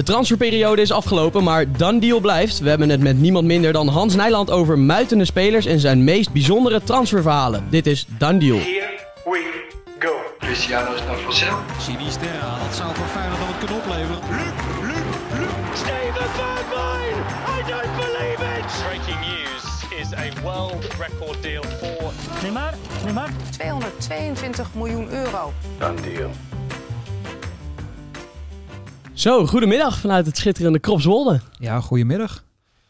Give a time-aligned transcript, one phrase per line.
[0.00, 2.58] De transferperiode is afgelopen, maar Dan Deal blijft.
[2.58, 6.32] We hebben het met niemand minder dan Hans Nijland over muitende spelers en zijn meest
[6.32, 7.66] bijzondere transferverhalen.
[7.70, 8.58] Dit is Dan Deal.
[8.58, 9.68] Here we
[9.98, 10.12] go.
[10.38, 11.56] Cristiano is naar Vassel.
[11.80, 14.18] Sinisterra, dat zou voor Feyenoord nog wat kunnen opleveren.
[15.74, 17.16] Steven Bergwijn!
[17.56, 18.64] I don't believe it!
[18.88, 22.12] Breaking news is a world record deal for
[22.42, 22.74] Neymar,
[23.04, 23.28] Neymar.
[23.50, 25.52] 222 miljoen euro.
[25.78, 26.30] Done deal.
[29.20, 31.40] Zo, goedemiddag vanuit het schitterende Kropswolde.
[31.58, 32.44] Ja, goedemiddag.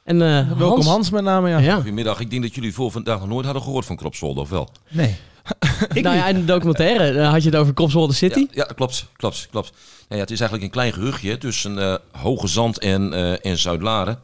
[0.05, 1.59] En, eh, Welkom Hans met name, ja.
[1.59, 1.75] Ja.
[1.75, 2.21] Goedemiddag.
[2.21, 4.69] Ik denk dat jullie voor vandaag nog nooit hadden gehoord van Kropswolde, of wel?
[4.89, 5.17] Nee.
[6.03, 8.39] nou ja, in de documentaire eh, had je het over Kropswolde City.
[8.39, 9.71] Ja, ja, klopt, klopt, klopt.
[9.71, 13.59] Nou ja, het is eigenlijk een klein gehuchtje tussen eh, Hoge Zand en, eh en
[13.59, 14.19] Zuidlaren.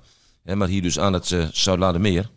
[0.45, 2.29] Hè, maar hier dus aan het eh Zuidlaardermeer.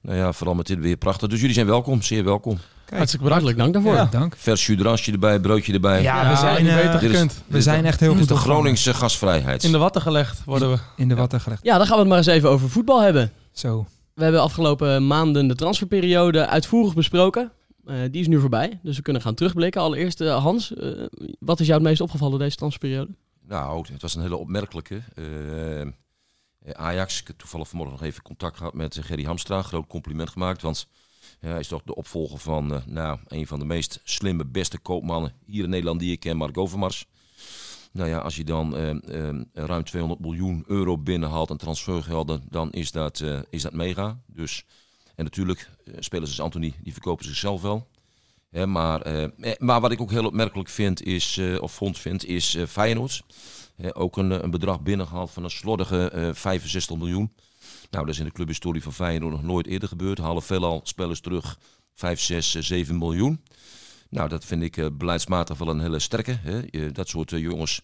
[0.00, 1.28] Nou ja, vooral met dit weer prachtig.
[1.28, 2.58] Dus jullie zijn welkom, zeer welkom.
[2.96, 3.44] Hartstikke bedankt.
[3.46, 3.94] Hartelijk dank daarvoor.
[3.94, 4.34] Ja, dank.
[4.36, 4.68] Vers
[5.12, 6.02] erbij, broodje erbij.
[6.02, 8.28] Ja, Ja, we zijn, niet eh, beter is- we zijn echt heel Dit is goed
[8.28, 8.56] de ontvangen.
[8.62, 9.64] Groningse gastvrijheid.
[9.64, 10.78] In de watten gelegd worden we.
[10.96, 11.64] in de watten gelegd.
[11.64, 13.32] Ja, dan gaan we het maar eens even over voetbal hebben.
[13.52, 13.86] Zo.
[14.14, 17.52] We hebben afgelopen maanden de transferperiode uitvoerig besproken.
[17.86, 19.80] Eh, die is nu voorbij, dus we kunnen gaan terugblikken.
[19.80, 20.88] Allereerst, eh, Hans, eh,
[21.38, 23.10] wat is jou het meest opgevallen deze transferperiode?
[23.48, 25.00] Nou, het was een hele opmerkelijke.
[25.14, 25.86] Eh,
[26.72, 29.62] Ajax, ik heb toevallig vanmorgen nog even contact gehad met eh, Gerry Hamstra.
[29.62, 30.86] Groot compliment gemaakt, want
[31.50, 35.32] hij is toch de opvolger van eh, nou, een van de meest slimme, beste koopmannen
[35.46, 37.06] hier in Nederland die ik ken, Mark Overmars.
[37.92, 42.70] Nou ja, als je dan eh, eh, ruim 200 miljoen euro binnenhaalt aan transfergelden, dan
[42.70, 44.20] is dat, is dat mega.
[44.26, 44.64] Dus,
[45.14, 47.88] en natuurlijk, spelers als Anthony, die verkopen zichzelf wel.
[48.50, 53.22] Hè, maar, maar wat ik ook heel opmerkelijk vind, is, of vond vind, is Feyenoord.
[53.92, 57.32] Ook een, een bedrag binnengehaald van een slordige eh 65 miljoen.
[57.92, 60.18] Nou, dat is in de clubhistorie van Feyenoord nog nooit eerder gebeurd.
[60.18, 61.58] Halen veelal spelers terug
[61.94, 63.40] 5, 6, eh, 7 miljoen.
[64.12, 66.38] Nou, dat vind ik eh, beleidsmatig wel een hele sterke.
[66.42, 66.92] Hè.
[66.92, 67.82] Dat soort eh, jongens,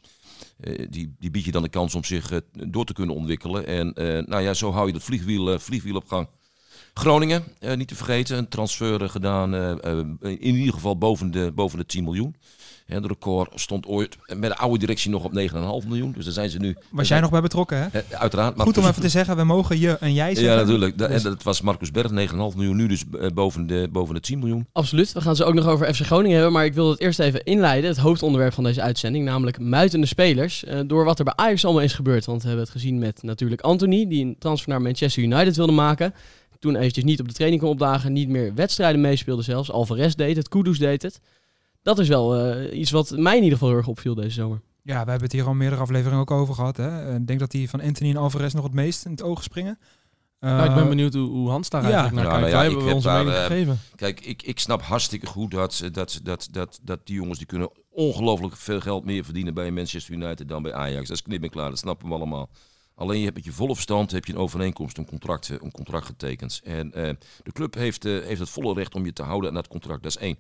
[0.60, 3.66] eh, die, die bied je dan de kans om zich door te kunnen ontwikkelen.
[3.66, 3.92] En
[4.26, 6.28] nou ja, zo hou je dat vliegwiel, vliegwiel op gang.
[6.94, 9.54] Groningen, niet te vergeten, een transfer gedaan
[10.22, 12.36] in ieder geval boven de, boven de 10 miljoen.
[12.88, 15.32] De record stond ooit met de oude directie nog op
[15.82, 16.12] 9,5 miljoen.
[16.12, 16.76] Dus daar zijn ze nu.
[16.91, 17.87] Was jij nog bij betrokken, hè?
[17.99, 18.60] Eh, uiteraard.
[18.60, 20.53] Goed om even te zeggen, we mogen je en jij zeggen.
[20.54, 20.98] Ja, natuurlijk.
[20.98, 22.77] Dus- En dat was Marcus Berg, 9,5 miljoen.
[22.77, 24.66] Nu dus eh, boven, de, boven de 10 miljoen.
[24.72, 27.19] Absoluut, we gaan ze ook nog over FC Groningen hebben, maar ik wil het eerst
[27.19, 27.91] even inleiden.
[27.91, 30.65] Het hoofdonderwerp van deze uitzending, namelijk muitende spelers.
[30.65, 32.25] eh, door wat er bij Ajax allemaal is gebeurd.
[32.25, 35.72] Want we hebben het gezien met natuurlijk Anthony, die een transfer naar Manchester United wilde
[35.72, 36.15] maken.
[36.59, 39.71] Toen eventjes niet op de training kon opdagen, niet meer wedstrijden meespeelde zelfs.
[39.71, 41.21] Alvarez deed het, Kudus deed het.
[41.88, 44.60] Dat is wel eh, iets wat mij in ieder geval heel erg opviel deze zomer.
[44.82, 46.76] Ja, we hebben het hier al meerdere afleveringen ook over gehad.
[46.76, 47.15] Hè?
[47.15, 49.78] Ik denk dat die van Anthony en Alvarez nog het meest in het oog springen.
[50.41, 51.88] Ja, ik Eh, ben benieuwd hoe, hoe Hans daar ja.
[51.88, 52.53] eigenlijk naar Ja, kijkt.
[52.53, 53.81] nou ja, hebben heb onze daar, mening eh, gegeven.
[53.97, 57.71] Kijk, ik, ik snap hartstikke goed dat, dat, dat, dat, dat die jongens die kunnen
[57.91, 61.09] ongelooflijk veel geld meer verdienen bij Manchester United dan bij Ajax.
[61.09, 62.48] Dat is knip en klaar, dat snappen we allemaal.
[62.94, 66.06] Alleen je hebt met je volle verstand heb je een overeenkomst, een contract, een contract
[66.06, 66.60] getekend.
[66.65, 67.10] En eh,
[67.43, 70.03] de club heeft, eh, heeft het volle recht om je te houden aan dat contract.
[70.03, 70.38] Dat is één.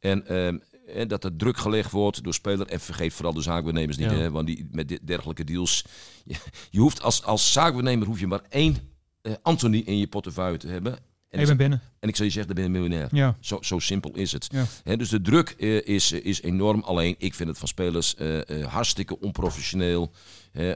[0.00, 2.66] En, ehm, en dat er druk gelegd wordt door speler.
[2.66, 4.10] En vergeet vooral de zaakbenemers niet.
[4.10, 4.16] Ja.
[4.16, 5.84] Hè, want die, met dergelijke deals.
[6.24, 6.36] Je,
[6.70, 8.76] je hoeft als, als zaakbenemer hoef je maar één
[9.22, 10.98] eh, Anthony in je portefeuille te hebben.
[11.34, 11.80] En ik ben binnen.
[12.00, 13.08] en ik zou je zeggen, dan ben je miljonair.
[13.12, 13.36] Ja.
[13.40, 14.48] Zo, zo simpel is het.
[14.84, 14.96] Ja.
[14.96, 16.82] Dus de druk eh, is, is enorm.
[16.82, 20.12] Alleen ik vind het van spelers eh, eh, hartstikke onprofessioneel.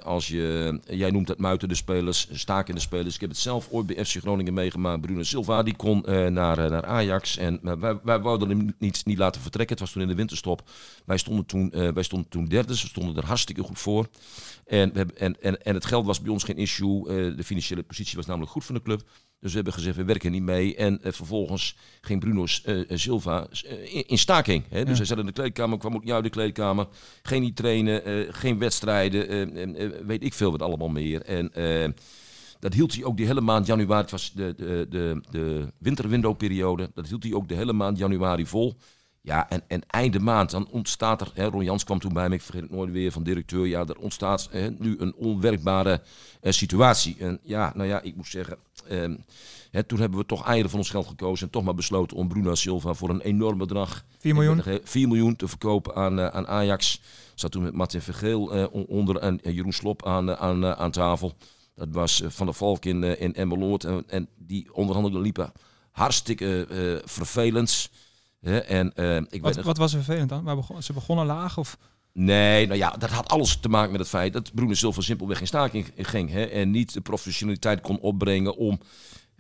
[0.03, 3.15] Als je, jij noemt het muiten de spelers, stakende spelers.
[3.15, 5.01] Ik heb het zelf ooit bij FC Groningen meegemaakt.
[5.01, 7.37] Bruno Silva die kon eh, naar, eh, naar Ajax.
[7.37, 9.77] En wij, wij wouden hem niet, niet laten vertrekken.
[9.77, 10.71] Het was toen in de winterstop.
[11.05, 12.77] Wij stonden toen, eh, wij stonden toen derde.
[12.77, 14.09] Ze stonden er hartstikke goed voor.
[14.67, 17.09] En, we hebben, en, en, en het geld was bij ons geen issue.
[17.09, 19.03] Eh, de financiële positie was namelijk goed van de club.
[19.41, 20.76] Dus we hebben gezegd, we werken niet mee.
[20.76, 24.65] En eh, vervolgens ging Bruno eh, Silva eh, in, in staking.
[24.69, 24.78] Hè?
[24.81, 24.97] Dus Ja.
[24.97, 26.87] hij zat in de kleedkamer, kwam ook niet uit de kleedkamer.
[27.22, 31.22] Geen niet trainen, geen wedstrijden, weet ik veel wat allemaal meer.
[31.22, 31.94] En
[32.59, 34.03] dat hield hij ook die hele maand januari.
[34.03, 36.91] Het was de, de, de, de winterwindowperiode.
[36.94, 38.77] Dat hield hij ook de hele maand januari vol.
[39.21, 41.31] Ja, en, en einde maand, dan ontstaat er...
[41.34, 43.66] Hè, Ron Jans kwam toen bij me, ik vergeet het nooit weer, van directeur.
[43.66, 46.03] Ja, er ontstaat hè, nu een onwerkbare
[46.41, 47.16] eh, situatie.
[47.18, 48.59] En ja, nou ja, ik moet zeggen...
[48.89, 49.17] ehm,
[49.71, 51.47] hè, toen hebben we toch eieren van ons geld gekozen...
[51.47, 54.05] en toch maar besloten om Bruno Silva voor een enorm bedrag...
[54.19, 54.59] 4 miljoen.
[54.59, 57.01] ik weet nog, hè, 4 miljoen te verkopen aan, eh, aan Ajax.
[57.35, 60.65] Zat toen met Martin Vergeel eh, on- onder en en Jeroen Slop aan, eh, aan,
[60.65, 61.33] eh, aan tafel.
[61.75, 63.85] Dat was eh, Van der Valk in, eh, in Emmeloord.
[63.85, 65.53] En, en die onderhandelingen liepen
[65.93, 67.91] hartstikke eh, vervelend.
[68.41, 70.45] Hè, en, eh, ik weet Wat, nog- wat was er vervelend dan?
[70.45, 71.79] Begon, ze begonnen laag of...
[72.20, 75.41] Nee, nou ja, dat had alles te maken met het feit dat Bruno Silva simpelweg
[75.41, 76.30] in staking ging.
[76.30, 78.80] Hè, en niet de professionaliteit kon opbrengen om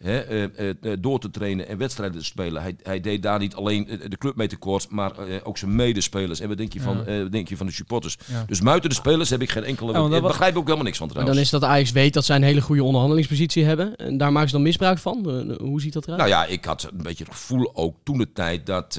[0.02, 2.62] hè, eh, eh, eh, door te trainen en wedstrijden te spelen.
[2.62, 6.40] Hij, hij deed daar niet alleen de club mee tekort, maar eh, ook zijn medespelers.
[6.40, 7.04] En wat denk je van, Ja.
[7.04, 8.18] eh, wat denk je van de supporters?
[8.24, 8.44] Ja.
[8.46, 9.92] Dus buiten de spelers heb ik geen enkele...
[9.92, 11.50] Ja, ik begrijp ook helemaal niks van Maar trouwens.
[11.50, 13.96] dan is dat Ajax weet dat zij een hele goede onderhandelingspositie hebben.
[13.96, 15.54] En daar maken ze dan misbruik van.
[15.60, 16.18] Hoe ziet dat eruit?
[16.18, 18.98] Nou ja, ik had een beetje het gevoel ook toen de tijd dat.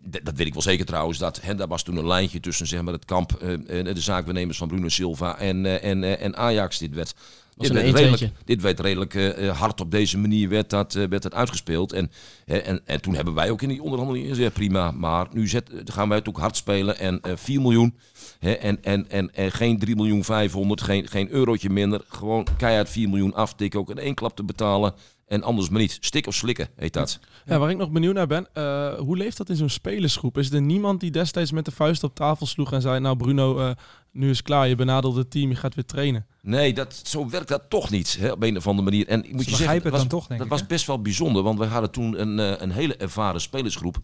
[0.00, 1.18] Dat weet ik wel zeker trouwens.
[1.18, 3.32] Dat, hè, was toen een lijntje tussen zeg maar, het kamp.
[3.32, 6.78] eh, de zaakwaarnemers van Bruno Silva en, eh, en, eh, en Ajax.
[6.78, 7.14] Dit werd.
[7.62, 10.94] Dit een werd, redelijk, dit werd redelijk eh, eh, hard op deze manier werd dat,
[10.94, 11.92] eh, werd dat uitgespeeld.
[11.92, 12.10] En,
[12.44, 14.90] hè, en, en toen hebben wij ook in die onderhandelingen gezegd, prima.
[14.90, 16.98] Maar nu zet, gaan wij het ook hard spelen.
[16.98, 17.94] En eh 4 miljoen.
[18.38, 20.82] Hè, en, en, en, en geen 3 miljoen 500.
[20.82, 22.04] Geen, geen eurotje minder.
[22.08, 23.80] Gewoon keihard 4 miljoen aftikken.
[23.80, 24.94] Ook in één klap te betalen.
[25.32, 25.98] En anders maar niet.
[26.00, 27.18] Stik of slikken heet dat.
[27.46, 30.38] Ja, waar ik nog benieuwd naar ben, eh, hoe leeft dat in zo'n spelersgroep?
[30.38, 33.58] Is er niemand die destijds met de vuist op tafel sloeg en zei, nou Bruno,
[33.58, 33.70] eh,
[34.12, 36.26] nu is klaar, je benadert het team, je gaat weer trainen.
[36.40, 38.16] Nee, dat, zo werkt dat toch niet.
[38.20, 39.08] Hè, op een of andere manier.
[39.08, 40.86] En ik moet Ze je zeggen, het was, dan toch, denk dat ik, was best
[40.86, 41.42] wel bijzonder.
[41.42, 44.00] Want we hadden toen een, eh, een hele ervaren spelersgroep.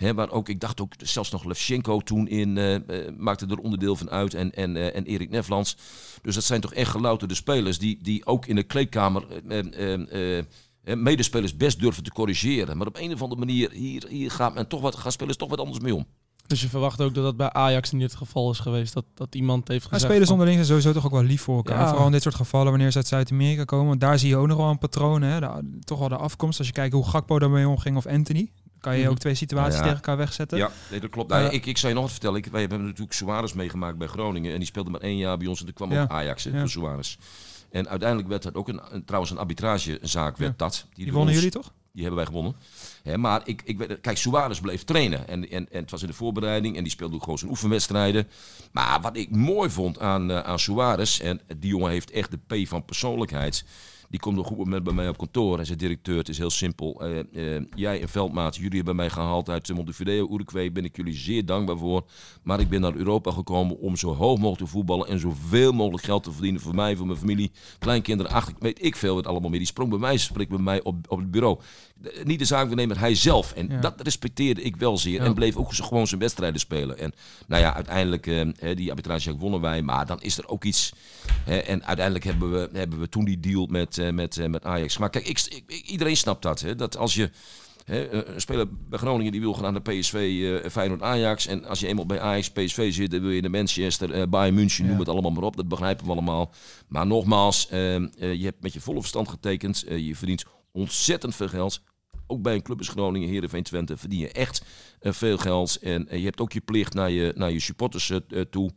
[0.00, 3.58] Hè, waar ook, ik dacht ook zelfs nog Levchenko toen in, eh, eh, maakte er
[3.58, 4.34] onderdeel van uit.
[4.34, 5.76] En, en, eh, en Erik Neflands.
[6.22, 7.78] Dus dat zijn toch echt gelouterde spelers.
[7.78, 9.26] Die, die ook in de kleedkamer
[10.84, 12.76] medespelers best durven te corrigeren.
[12.76, 15.48] Maar op een of andere manier, hier, hier gaat men toch wat, gaan spelers toch
[15.48, 16.06] wat anders mee om.
[16.50, 19.34] Dus je verwacht ook dat dat bij Ajax niet het geval is geweest, dat, dat
[19.34, 20.10] iemand heeft Maar gezegd...
[20.10, 21.78] spelers van- onderling zijn sowieso toch ook wel lief voor elkaar.
[21.80, 21.88] Ja.
[21.88, 23.86] Vooral in dit soort gevallen wanneer ze uit Zuid-Amerika komen.
[23.86, 25.22] Want daar zie je ook nog wel een patroon.
[25.22, 25.40] Hè?
[25.40, 26.58] De- toch wel de afkomst.
[26.58, 28.50] Als je kijkt hoe Gakpo daarmee omging of Anthony.
[28.80, 29.10] kan je Mhm.
[29.10, 29.80] ook twee situaties Ja.
[29.80, 30.58] tegen elkaar wegzetten.
[30.58, 31.30] Ja, nee, dat klopt.
[31.30, 32.38] Nou, Eh, ik, ik zou je nog wat vertellen.
[32.38, 34.52] Ik, wij hebben natuurlijk Suarez meegemaakt bij Groningen.
[34.52, 35.58] En die speelde maar één jaar bij ons.
[35.58, 36.02] En toen kwam Ja.
[36.02, 36.58] ook Ajax, hè, Ja.
[36.58, 37.16] voor Suarez.
[37.70, 40.36] En uiteindelijk werd dat ook een, een- trouwens een arbitragezaak.
[40.36, 40.64] Werd Ja.
[40.66, 40.86] dat.
[40.94, 41.72] Die wonnen ons- jullie toch?
[41.92, 42.56] Die hebben wij gewonnen.
[43.02, 45.28] Hè, maar ik, ik, kijk, Suarez bleef trainen.
[45.28, 46.76] En, en, en het was in de voorbereiding.
[46.76, 48.28] En die speelde ook gewoon zijn oefenwedstrijden.
[48.72, 51.20] Maar wat ik mooi vond aan, eh, aan Suarez.
[51.20, 53.64] En die jongen heeft echt de P van persoonlijkheid.
[54.10, 55.56] Die komt op een goed moment bij mij op kantoor.
[55.56, 57.00] Hij zei, directeur, het is heel simpel.
[57.00, 60.72] Eh, eh, jij en Veldmaat, jullie hebben mij gehaald uit Montevideo, Uruguay.
[60.72, 62.04] Ben ik jullie zeer dankbaar voor.
[62.42, 65.08] Maar ik ben naar Europa gekomen om zo hoog mogelijk te voetballen.
[65.08, 67.50] En zoveel mogelijk geld te verdienen voor mij, voor mijn familie.
[67.78, 69.58] Kleinkinderen, ach, ik weet ik veel wat allemaal meer.
[69.58, 71.58] Die sprong bij mij, spreekt bij mij op, op het bureau.
[71.94, 73.52] De- niet de zaakwaarnemer, hij zelf.
[73.52, 73.80] En Ja.
[73.80, 75.20] dat respecteerde ik wel zeer.
[75.20, 75.24] Ja.
[75.24, 76.98] En bleef ook gewoon zijn wedstrijden spelen.
[76.98, 77.12] En
[77.46, 79.82] nou ja, uiteindelijk, eh, die arbitrage wonnen wij.
[79.82, 80.92] Maar dan is er ook iets.
[81.46, 84.98] En uiteindelijk hebben we, hebben we toen die deal met, eh, met, eh, met Ajax.
[84.98, 86.60] Maar kijk, ik, ik- iedereen snapt dat.
[86.60, 87.30] Hè, dat als je...
[87.84, 90.14] hè, eh, een speler bij Groningen die wil gaan naar de PSV,
[90.64, 91.46] eh Feyenoord, Ajax.
[91.46, 94.54] En als je eenmaal bij Ajax, PSV zit, dan wil je naar Manchester, eh Bayern
[94.54, 94.90] München, Ja.
[94.90, 95.56] noem het allemaal maar op.
[95.56, 96.52] Dat begrijpen we allemaal.
[96.88, 99.84] Maar nogmaals, je hebt met je volle verstand getekend.
[99.88, 101.82] Je verdient ontzettend veel geld.
[102.26, 104.62] Ook bij een club als Groningen, Heerenveen, Twente verdien je echt
[105.00, 105.76] veel geld.
[105.76, 108.12] En je hebt ook je plicht naar je, naar je supporters
[108.50, 108.70] toe.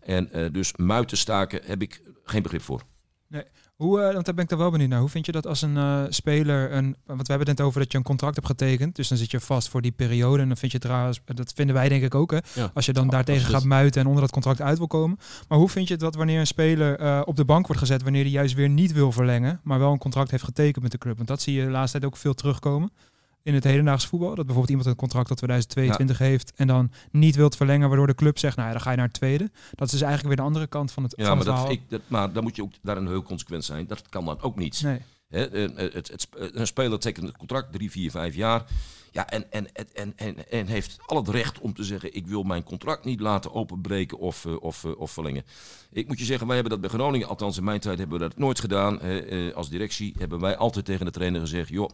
[0.00, 2.82] En dus muiten staken heb ik geen begrip voor.
[3.80, 5.00] Hoe, eh, want daar ben ik daar wel benieuwd naar.
[5.00, 7.80] Hoe vind je dat als een eh, speler, een, want we hebben het net over
[7.80, 10.48] dat je een contract hebt getekend, dus dan zit je vast voor die periode en
[10.48, 12.70] dan vind je het raar, als- dat vinden wij denk ik ook hè, Ja.
[12.74, 13.60] als je dan daartegen absoluut.
[13.60, 15.18] gaat muiten en onder dat contract uit wil komen.
[15.48, 18.02] Maar hoe vind je het dat wanneer een speler eh, op de bank wordt gezet,
[18.02, 20.98] wanneer hij juist weer niet wil verlengen, maar wel een contract heeft getekend met de
[20.98, 21.16] club?
[21.16, 22.90] Want dat zie je de laatste tijd ook veel terugkomen
[23.42, 24.28] in het hedendaagse voetbal.
[24.28, 28.14] Dat bijvoorbeeld iemand een contract tot 2022 heeft en dan niet wilt verlengen, waardoor de
[28.14, 29.50] club zegt, nou ja, dan ga je naar het tweede.
[29.70, 31.70] Dat is dus eigenlijk weer de andere kant van het, Ja, van maar, het dat,
[31.70, 33.86] ik, dat, maar dan moet je ook daarin heel consequent zijn.
[33.86, 34.82] Dat kan dan ook niet.
[34.82, 34.98] Nee.
[35.28, 38.64] Eh, eh, het, het, sp- een speler tekent een contract, drie, vier, vijf jaar.
[39.12, 42.42] Ja, en, en, en, en, en, heeft al het recht om te zeggen: ik wil
[42.42, 45.44] mijn contract niet laten openbreken of, eh, of, eh, of verlengen.
[45.92, 48.28] Ik moet je zeggen, wij hebben dat bij Groningen, althans in mijn tijd hebben we
[48.28, 49.00] dat nooit gedaan.
[49.00, 51.90] Eh, als directie hebben wij altijd tegen de trainer gezegd: joh,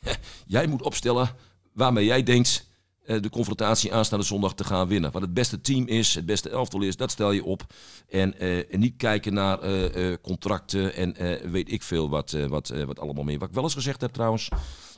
[0.46, 1.30] jij moet opstellen
[1.72, 2.68] waarmee jij denkt
[3.10, 5.12] eh, de confrontatie aanstaande zondag te gaan winnen.
[5.12, 7.62] Wat het beste team is, het beste elftal is, dat stel je op.
[8.08, 12.32] En, eh, en niet kijken naar eh, eh, contracten en eh, weet ik veel wat,
[12.32, 13.38] eh, wat, eh, wat allemaal meer.
[13.38, 14.48] Wat ik wel eens gezegd heb trouwens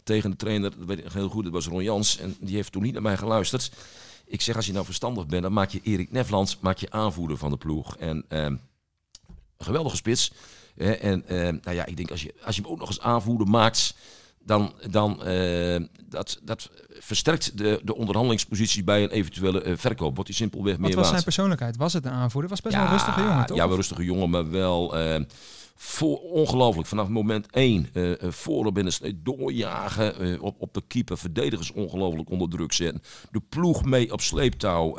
[0.04, 2.18] tegen de trainer, dat weet ik heel goed, dat was Ron Jans.
[2.18, 3.70] En die heeft toen niet naar mij geluisterd.
[4.24, 7.36] Ik zeg, als je nou verstandig bent, dan maak je Erik Nefland maak je aanvoerder
[7.36, 7.96] van de ploeg.
[7.96, 8.56] En ehm,
[9.58, 10.32] geweldige spits.
[10.76, 13.48] En ehm, nou ja, ik denk, als je, als je hem ook nog eens aanvoerder
[13.48, 13.94] maakt,
[14.44, 20.14] dan, dan eh, dat, dat versterkt de, de onderhandelingspositie bij een eventuele eh, verkoop.
[20.14, 21.08] Wordt hij simpelweg Wat meer was waard.
[21.08, 21.76] zijn persoonlijkheid?
[21.76, 22.50] Was het een aanvoerder?
[22.50, 23.56] Was best wel een rustige jongen, toch?
[23.56, 25.20] Ja, wel een rustige jongen, maar wel eh,
[26.32, 26.88] ongelooflijk.
[26.88, 32.48] Vanaf moment één, uh, voor binnen doorjagen eh, op, op de keeper, verdedigers ongelooflijk onder
[32.48, 33.02] druk zetten.
[33.30, 34.98] De ploeg mee op sleeptouw.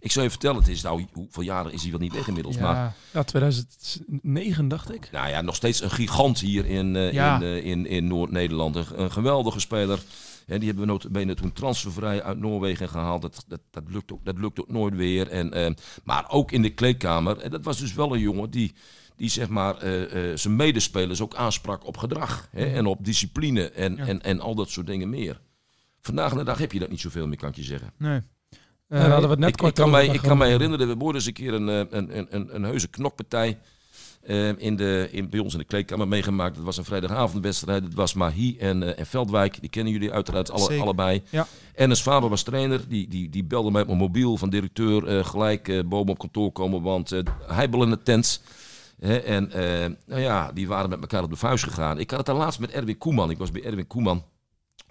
[0.00, 2.56] Ik zou je vertellen, het is nou, hoeveel jaren is hij wel niet weg inmiddels?
[2.58, 5.08] Maar Ja, Ja, 2009 dacht ik.
[5.12, 7.40] nou ja, nog steeds een gigant hier in, Ja.
[7.40, 8.76] in, in, in Noord-Nederland.
[8.76, 10.02] Een, een geweldige speler.
[10.46, 13.22] Hè, die hebben we notabene toen transfervrij uit Noorwegen gehaald.
[13.22, 15.28] Dat, dat, dat, lukt, ook, dat lukt ook nooit weer.
[15.28, 17.38] En, maar ook in de kleedkamer.
[17.38, 18.72] En dat was dus wel een jongen die,
[19.22, 22.48] die zeg maar eh, eh, zijn medespelers ook aansprak op gedrag.
[22.50, 24.06] Hè, en op discipline en, Ja.
[24.06, 25.40] en, en al dat soort dingen meer.
[26.00, 27.92] Vandaag de dag heb je dat niet zoveel meer, kan ik je zeggen.
[27.96, 28.20] Nee.
[28.88, 30.48] daar hadden we het net ik, kort ik, kan over mij, bij ik kan mij
[30.48, 30.76] Groningen.
[30.76, 33.58] herinneren, we hebben eens een keer een, een, een, een, een heuse knokpartij
[34.58, 36.56] in de, in, bij ons in de kleedkamer meegemaakt.
[36.56, 37.84] Het was een vrijdagavondwedstrijd.
[37.84, 39.60] Het was Mahi en, eh, en Veldwijk.
[39.60, 40.82] Die kennen jullie uiteraard alle, Zeker.
[40.82, 41.22] allebei.
[41.30, 41.46] Ja.
[41.74, 42.80] En vader was trainer.
[42.88, 46.82] Die, die, die belde mij op mijn mobiel van directeur gelijk boven op kantoor komen.
[46.82, 47.10] Want
[47.46, 48.42] hij wil in de tent.
[49.02, 51.98] Hè, en eh, nou ja, die waren met elkaar op de vuist gegaan.
[51.98, 53.30] Ik had het daar laatst met Erwin Koeman.
[53.30, 54.24] Ik was bij Erwin Koeman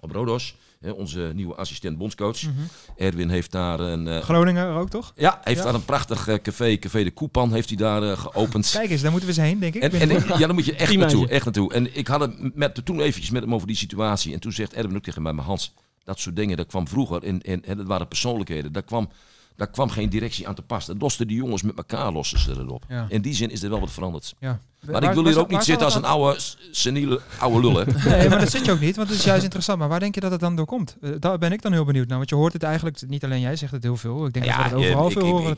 [0.00, 0.56] op Rodos.
[0.80, 2.42] Hè, onze nieuwe assistent bondscoach.
[2.42, 2.52] Mhm.
[2.96, 4.08] Erwin heeft daar een...
[4.08, 5.12] eh, Groningen ook toch?
[5.16, 5.64] ja, heeft Ja.
[5.64, 8.70] daar een prachtig eh, café, Café de Koepan, heeft hij daar geopend.
[8.70, 9.82] Kijk eens, daar moeten we eens heen, denk ik.
[9.82, 11.72] En, ja, dan moet je echt naartoe, echt naartoe.
[11.72, 14.32] En ik had het met, toen eventjes met hem over die situatie.
[14.32, 17.22] En toen zegt Erwin ook tegen mij, maar Hans, dat soort dingen, dat kwam vroeger.
[17.22, 18.72] En, en, en dat waren persoonlijkheden.
[18.72, 19.08] Daar kwam,
[19.56, 20.86] daar kwam geen directie aan te pas.
[20.86, 22.84] Dat losten die jongens met elkaar, lossen ze erop.
[22.88, 23.06] Ja.
[23.08, 24.34] In die zin is er wel wat veranderd.
[24.38, 24.60] ja.
[24.82, 26.38] Maar Waar- ik wil hier ook niet zitten als een oude,
[26.70, 27.84] seniele oude lul, hè.
[27.84, 29.78] dan- Nee, maar dat zit je ook niet, want het is juist interessant.
[29.78, 30.96] Maar waar denk je dat het dan door komt?
[31.00, 32.16] Eh, daar ben ik dan heel benieuwd naar.
[32.16, 34.26] Want je hoort het eigenlijk, niet alleen jij zegt het heel veel.
[34.26, 35.56] Ik denk dat we het overal eh, veel ik- horen, ik- dat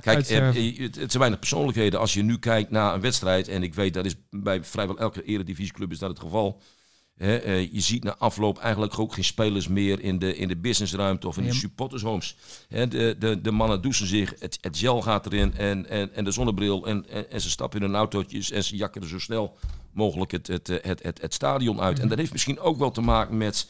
[0.00, 0.44] Kijk, eh,
[0.78, 2.00] het, het zijn weinig persoonlijkheden.
[2.00, 5.22] Als je nu kijkt naar een wedstrijd, en ik weet dat is bij vrijwel elke
[5.24, 6.60] eredivisieclub is dat het geval.
[7.16, 11.28] Eh, je ziet na afloop eigenlijk ook geen spelers meer in de, in de businessruimte
[11.28, 12.36] of in de supportershomes.
[12.68, 16.24] Hè, de, de, de mannen douchen zich, het, het gel gaat erin en, en, en
[16.24, 16.86] de zonnebril.
[16.86, 19.56] En, en, en ze stappen in hun autootjes en ze jakken er zo snel
[19.92, 22.00] mogelijk het, het, het, het, het, het stadion uit.
[22.00, 23.68] En dat heeft misschien ook wel te maken met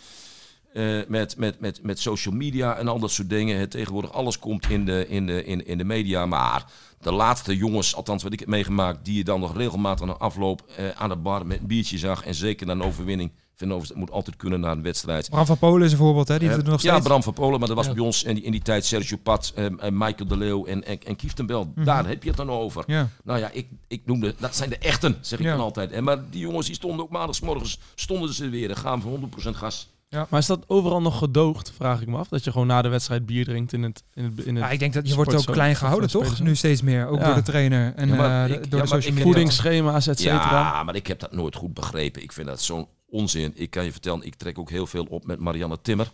[0.77, 3.59] eh, met, met, met, met social media en al dat soort dingen.
[3.59, 6.27] Het tegenwoordig alles komt in de, in, de, in, in de media.
[6.27, 6.65] Maar
[7.01, 10.63] de laatste jongens, althans wat ik heb meegemaakt, die je dan nog regelmatig na afloop
[10.77, 12.25] eh, aan de bar met een biertje zag.
[12.25, 13.31] En zeker na een overwinning.
[13.55, 15.31] Van Overstad moet altijd kunnen na een wedstrijd.
[15.31, 16.39] Bram van Polen is een voorbeeld, hè?
[16.39, 17.07] die doet het nog ja, steeds.
[17.07, 17.93] Bram van Polen, maar dat was Ja.
[17.93, 20.85] bij ons in die, in die tijd Sergio Pat, eh, en Michael de Leeuw en,
[20.85, 21.73] en, en Kief ten Bel.
[21.75, 21.85] Mhm.
[21.85, 22.85] Daar heb je het dan over.
[22.87, 23.09] Ja.
[23.25, 25.51] Nou ja, ik, ik noemde, dat zijn de echten, zeg ik Ja.
[25.57, 25.91] dan altijd.
[25.91, 29.57] En maar die jongens die stonden ook maandagsmorgens, stonden ze weer en gaan voor 100%
[29.57, 29.89] gas.
[30.09, 32.29] Maar is dat overal nog gedoogd, vraag ik me af?
[32.29, 34.03] Dat je gewoon na de wedstrijd bier drinkt in het...
[34.15, 36.41] In het, in het Ja, ik denk dat je wordt ook klein gehouden, toch?
[36.41, 37.27] Nu steeds meer, ook Ja.
[37.27, 39.17] door de trainer en Ja, maar eh, ik- door ja, de social.
[39.17, 40.51] Voedingsschema's, et cetera.
[40.61, 42.23] Ja, maar ik heb dat nooit goed begrepen.
[42.23, 43.53] Ik vind dat zo'n onzin.
[43.55, 46.13] Ik kan je vertellen, ik trek ook heel veel op met Marianne Timmer.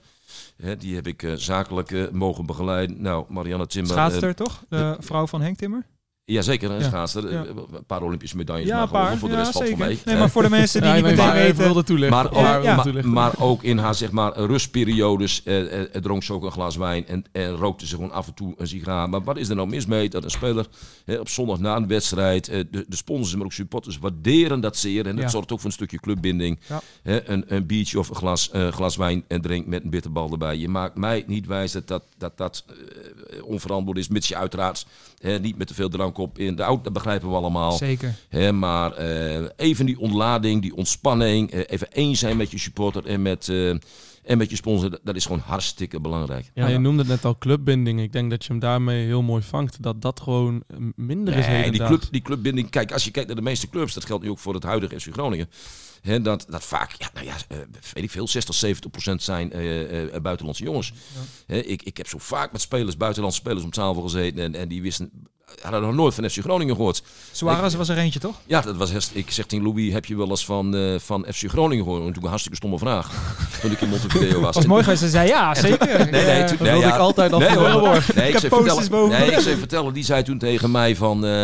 [0.57, 3.03] Hè, die heb ik eh, zakelijk eh, mogen begeleiden.
[3.03, 3.93] Nou, Marianne Timmer...
[3.93, 4.65] Schaatster, toch?
[4.69, 5.87] De vrouw van Henk Timmer?
[6.25, 6.87] Jazeker, een Ja.
[6.87, 7.33] schaatster.
[7.33, 7.43] Ja.
[7.45, 9.03] Eh, Een paar Olympische medailles, Ja, maar een paar.
[9.05, 9.99] gewoon voor de Ja, rest valt voor mij.
[10.05, 11.57] Nee, maar voor de mensen die Ja, niet meteen even weten...
[11.65, 12.17] wilde toelichten.
[12.33, 12.57] Maar,
[12.97, 16.77] ook, maar, ook in haar zeg maar, rustperiodes eh, eh, dronk ze ook een glas
[16.77, 19.09] wijn en, en rookte ze gewoon af en toe een sigaar.
[19.09, 20.67] Maar wat is er nou mis mee dat een speler
[21.05, 24.77] hè, op zondag na een wedstrijd, eh, de, de sponsors, maar ook supporters waarderen dat
[24.77, 25.07] zeer.
[25.07, 25.31] En dat Ja.
[25.31, 26.59] zorgt ook voor een stukje clubbinding.
[27.03, 30.57] Een, een biertje of een glas, eh, glas wijn en drinkt met een bitterbal erbij.
[30.57, 34.87] Je maakt mij niet wijs dat dat, dat, dat eh, onverantwoord is, mits je uiteraard
[35.19, 37.73] hè, niet met te veel drank op in de auto, dat begrijpen we allemaal.
[37.73, 38.15] Zeker.
[38.29, 43.07] Hè, maar eh, even die ontlading, die ontspanning, eh, even één zijn met je supporter
[43.07, 43.69] en met, eh,
[44.23, 46.51] en met je sponsor, dat, is gewoon hartstikke belangrijk.
[46.55, 48.01] Ja, Ja, je noemde het net al clubbinding.
[48.01, 49.83] Ik denk dat je hem daarmee heel mooi vangt.
[49.83, 50.63] Dat dat gewoon
[50.97, 53.95] minder is Nee, die, club, die clubbinding, kijk, als je kijkt naar de meeste clubs,
[53.95, 55.49] dat geldt nu ook voor het huidige FC Groningen.
[56.03, 57.35] Hè, dat, dat vaak, ja, nou ja,
[57.93, 59.49] weet ik veel, 60, 70 procent zijn
[60.23, 60.93] buitenlandse jongens.
[61.47, 64.69] Hè, ik, ik heb zo vaak met spelers, buitenlandse spelers om tafel gezeten en, en
[64.69, 65.11] die wisten,
[65.63, 67.03] hadden nog nooit van FC Groningen gehoord.
[67.33, 68.35] Suarez was er eentje, toch?
[68.47, 71.27] Ja, dat was herst- ik zeg tegen Louis, heb je wel eens van, eh, van
[71.35, 72.07] FC Groningen gehoord?
[72.07, 73.11] En toen een hartstikke stomme vraag.
[73.61, 74.55] toen ik in Montevideo was.
[74.57, 75.03] was mooi geweest.
[75.03, 75.89] Ze zei ja, zeker.
[76.11, 76.95] Nee, nee, Dat nee, wilde ja.
[76.95, 78.05] ik altijd al Nee, hoor.
[78.15, 79.19] Nee, ik heb zei posters boven.
[79.21, 81.25] nee, ik zei vertellen, die zei toen tegen mij van...
[81.27, 81.43] eh,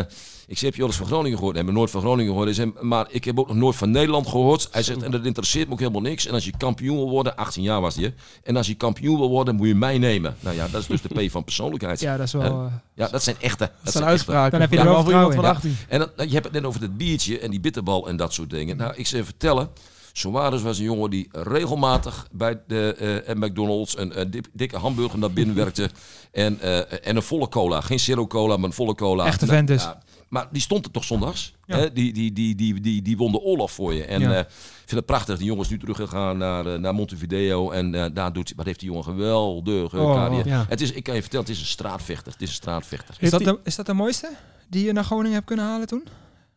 [0.49, 1.55] ik heb je eens van Groningen gehoord?
[1.55, 2.47] Nee, ik heb nooit van Groningen gehoord.
[2.47, 4.69] Hij zei, maar ik heb ook nog nooit van Nederland gehoord.
[4.71, 6.27] Hij zegt, en dat interesseert me ook helemaal niks.
[6.27, 8.11] En als je kampioen wil worden, 18 jaar was hij, hè.
[8.43, 10.37] En als je kampioen wil worden, moet je mij nemen.
[10.41, 12.01] Nou ja, dat is dus de P van persoonlijkheid.
[12.01, 12.71] Ja, Ja, dat is wel...
[12.95, 13.59] eh, dat zijn echte.
[13.65, 14.51] Dat, Dat zijn uitspraken.
[14.51, 15.73] Dan heb je Ja, er wel maar iemand vertrouwen van in.
[15.73, 16.09] 18.
[16.09, 18.51] En dat, je hebt het net over het biertje en die bitterbal en dat soort
[18.51, 18.77] dingen.
[18.77, 19.69] Nou, ik zou je vertellen.
[20.13, 22.95] Suarez was een jongen die regelmatig bij de
[23.27, 25.91] eh, McDonald's een, dikke hamburger naar binnen werkte.
[26.33, 27.81] En, eh, en een volle cola.
[27.81, 29.25] Geen zero cola, maar een volle cola.
[29.27, 29.83] Echte Nou, vent dus.
[29.83, 31.55] ja, maar die stond er toch zondags?
[31.65, 31.77] Ja.
[31.77, 31.93] Hè?
[31.93, 34.05] Die, die, die, die, die, die won de oorlog voor je.
[34.05, 34.33] En Ja.
[34.33, 34.47] eh, ik
[34.85, 35.37] vind het prachtig.
[35.39, 37.71] Die jongen is nu teruggegaan naar, eh, naar Montevideo.
[37.71, 40.49] En eh, daar doet, wat heeft die jongen een geweldige Oh, carrière.
[40.49, 40.67] ja.
[40.69, 42.33] Het is, ik kan je vertellen, het is een straatvechter.
[42.33, 43.17] Het is een straatvechter.
[43.19, 44.31] Is dat, de, is dat de mooiste
[44.69, 46.05] die je naar Groningen hebt kunnen halen toen?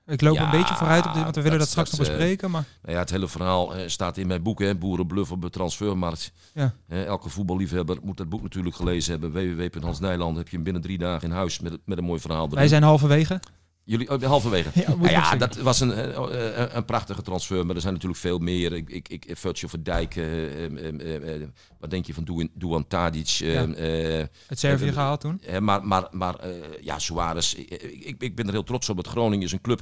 [0.07, 1.99] Ik loop Ja, een beetje vooruit op dit, want we willen dat, dat- straks dat,
[1.99, 2.51] nog bespreken.
[2.51, 5.49] Maar Nou ja, het hele verhaal eh, staat in mijn boek, hè, Boerenbluff op de
[5.49, 6.31] transfermarkt.
[6.53, 6.73] Ja.
[6.87, 9.31] Elke voetballiefhebber moet dat boek natuurlijk gelezen hebben.
[9.31, 12.55] www.hansnijland heb je hem binnen drie dagen in huis met, met een mooi verhaal erin.
[12.57, 13.39] wij zijn halverwege.
[13.83, 14.69] Jullie, oh, halverwege.
[14.73, 18.21] Ja, Nou ja, dat was een, eh, eh, een prachtige transfer, maar er zijn natuurlijk
[18.21, 18.73] veel meer.
[18.73, 21.47] Ik, ik, ik Virgil van Dijk, eh, eh, eh, eh,
[21.79, 23.37] wat denk je van Duan, Duan Tadic?
[23.41, 23.67] eh, Ja.
[23.67, 25.41] eh, Het Servië eh, gehaald toen.
[25.59, 26.49] Maar maar, maar eh,
[26.81, 27.69] ja, Suarez, ik,
[28.03, 28.95] ik, ik ben er heel trots op.
[28.95, 29.81] Dat Groningen is een club.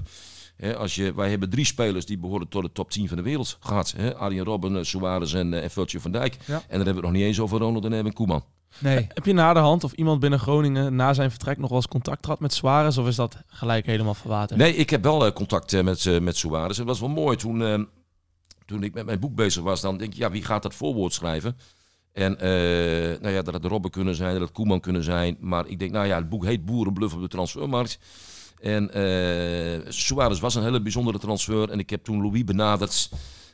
[0.59, 3.23] Hè, als je, wij hebben drie spelers die behoren tot de top 10 van de
[3.23, 3.93] wereld gehad.
[3.97, 4.15] Hè?
[4.15, 6.37] Arjen Robben, eh, Suarez en, eh, en Virgil van Dijk.
[6.45, 6.53] Ja.
[6.53, 8.43] En dan hebben we het nog niet eens over Ronald en Erwin Koeman.
[8.77, 9.07] Nee.
[9.13, 11.87] Heb je na de hand of iemand binnen Groningen na zijn vertrek nog wel eens
[11.87, 12.97] contact gehad met Suarez?
[12.97, 14.59] Of is dat gelijk helemaal verwaterd?
[14.59, 16.77] Nee, ik heb wel eh, contact met, eh, met Suarez.
[16.77, 17.79] Het was wel mooi toen, eh,
[18.65, 19.81] toen ik met mijn boek bezig was.
[19.81, 21.57] Dan denk ik, ja, wie gaat dat voorwoord schrijven?
[22.13, 25.37] En eh, nou ja, dat had Robben kunnen zijn, dat had Koeman kunnen zijn.
[25.39, 27.99] Maar ik denk, nou ja, het boek heet Boerenbluff op de transfermarkt.
[28.61, 31.69] En eh Suarez was een hele bijzondere transfer.
[31.69, 33.09] En ik heb toen Louis benaderd.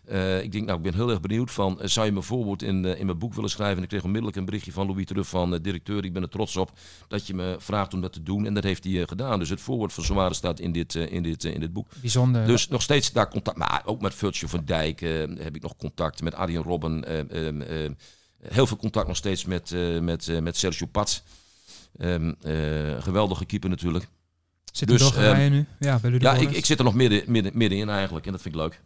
[0.06, 2.62] Eh, ik denk, nou, ik ben heel erg benieuwd van, eh, zou je me voorwoord
[2.62, 3.78] in, in mijn boek willen schrijven?
[3.78, 6.58] En ik kreeg onmiddellijk een berichtje van Louis terug van, directeur, ik ben er trots
[6.58, 6.72] op
[7.08, 8.46] dat je me vraagt om dat te doen.
[8.46, 9.40] En dat heeft hij gedaan.
[9.40, 11.88] Dus het voorwoord van Suarez staat in dit, in dit, in dit boek.
[12.02, 12.48] Bijzonder.
[12.48, 13.58] Dus nog steeds daar contact.
[13.58, 15.00] Maar ook met Virtue van Dijk
[15.40, 16.22] heb ik nog contact.
[16.22, 17.04] Met Arjen Robben.
[17.04, 17.92] eh, eh, eh,
[18.42, 21.24] heel veel contact nog steeds met, met, met Sergio Pat.
[21.98, 24.08] Ehm, eh, geweldige keeper natuurlijk.
[24.76, 25.66] Zit dus, in Bulgarije ehm, nu?
[25.80, 28.26] Ja, bij Ja, ik, ik zit er nog midden, midden, middenin eigenlijk.
[28.26, 28.82] En dat vind ik leuk.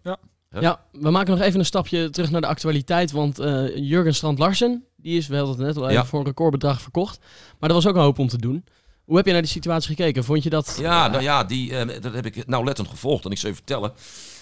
[0.59, 3.11] Ja, we maken nog even een stapje terug naar de actualiteit.
[3.11, 6.05] Want eh, Jurgen Strand Larsen, die is, we hadden het net al even Ja.
[6.05, 7.19] voor een recordbedrag verkocht.
[7.59, 8.65] Maar er was ook een hoop om te doen.
[9.03, 10.23] Hoe heb je naar die situatie gekeken?
[10.23, 10.77] Vond je dat...
[10.79, 13.25] Ja, nou ja, die, eh, dat heb ik nauwlettend gevolgd.
[13.25, 13.91] En ik zou je vertellen,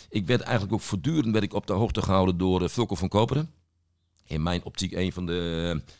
[0.09, 3.07] ik werd eigenlijk ook voortdurend werd ik op de hoogte gehouden door uh, Vulko van
[3.07, 3.51] Koperen.
[4.25, 5.93] In mijn optiek een van de, eh,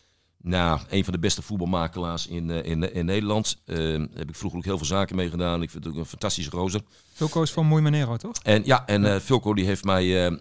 [0.48, 3.58] nou, een van de beste voetbalmakelaars in, eh, in, in Nederland.
[3.66, 3.78] Daar
[4.14, 5.62] heb ik vroeger ook heel veel zaken mee gedaan.
[5.62, 6.82] Ik vind het ook een fantastische gozer.
[7.14, 8.36] Fulco is van Mooi Manero, toch?
[8.44, 10.36] En ja, en Vulko die heeft mij, eh, eh,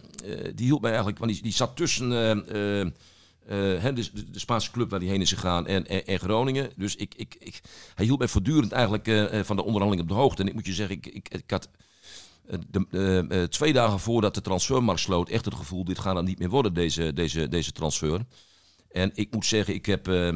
[0.55, 4.99] die hielp mij eigenlijk, want die, die zat tussen hè, de, de, Spaanse club waar
[4.99, 6.69] die heen is gegaan en, en, en Groningen.
[6.75, 7.61] Dus ik, ik, ik,
[7.95, 9.05] hij hield mij voortdurend eigenlijk
[9.45, 10.41] van de onderhandeling op de hoogte.
[10.41, 11.69] En ik moet je zeggen, ik, ik, ik had
[12.69, 16.49] de, twee dagen voordat de transfermarkt sloot echt het gevoel, dit gaat dan niet meer
[16.49, 18.21] worden, deze, deze, deze transfer.
[18.97, 20.35] En ik moet zeggen, ik heb eh, eh,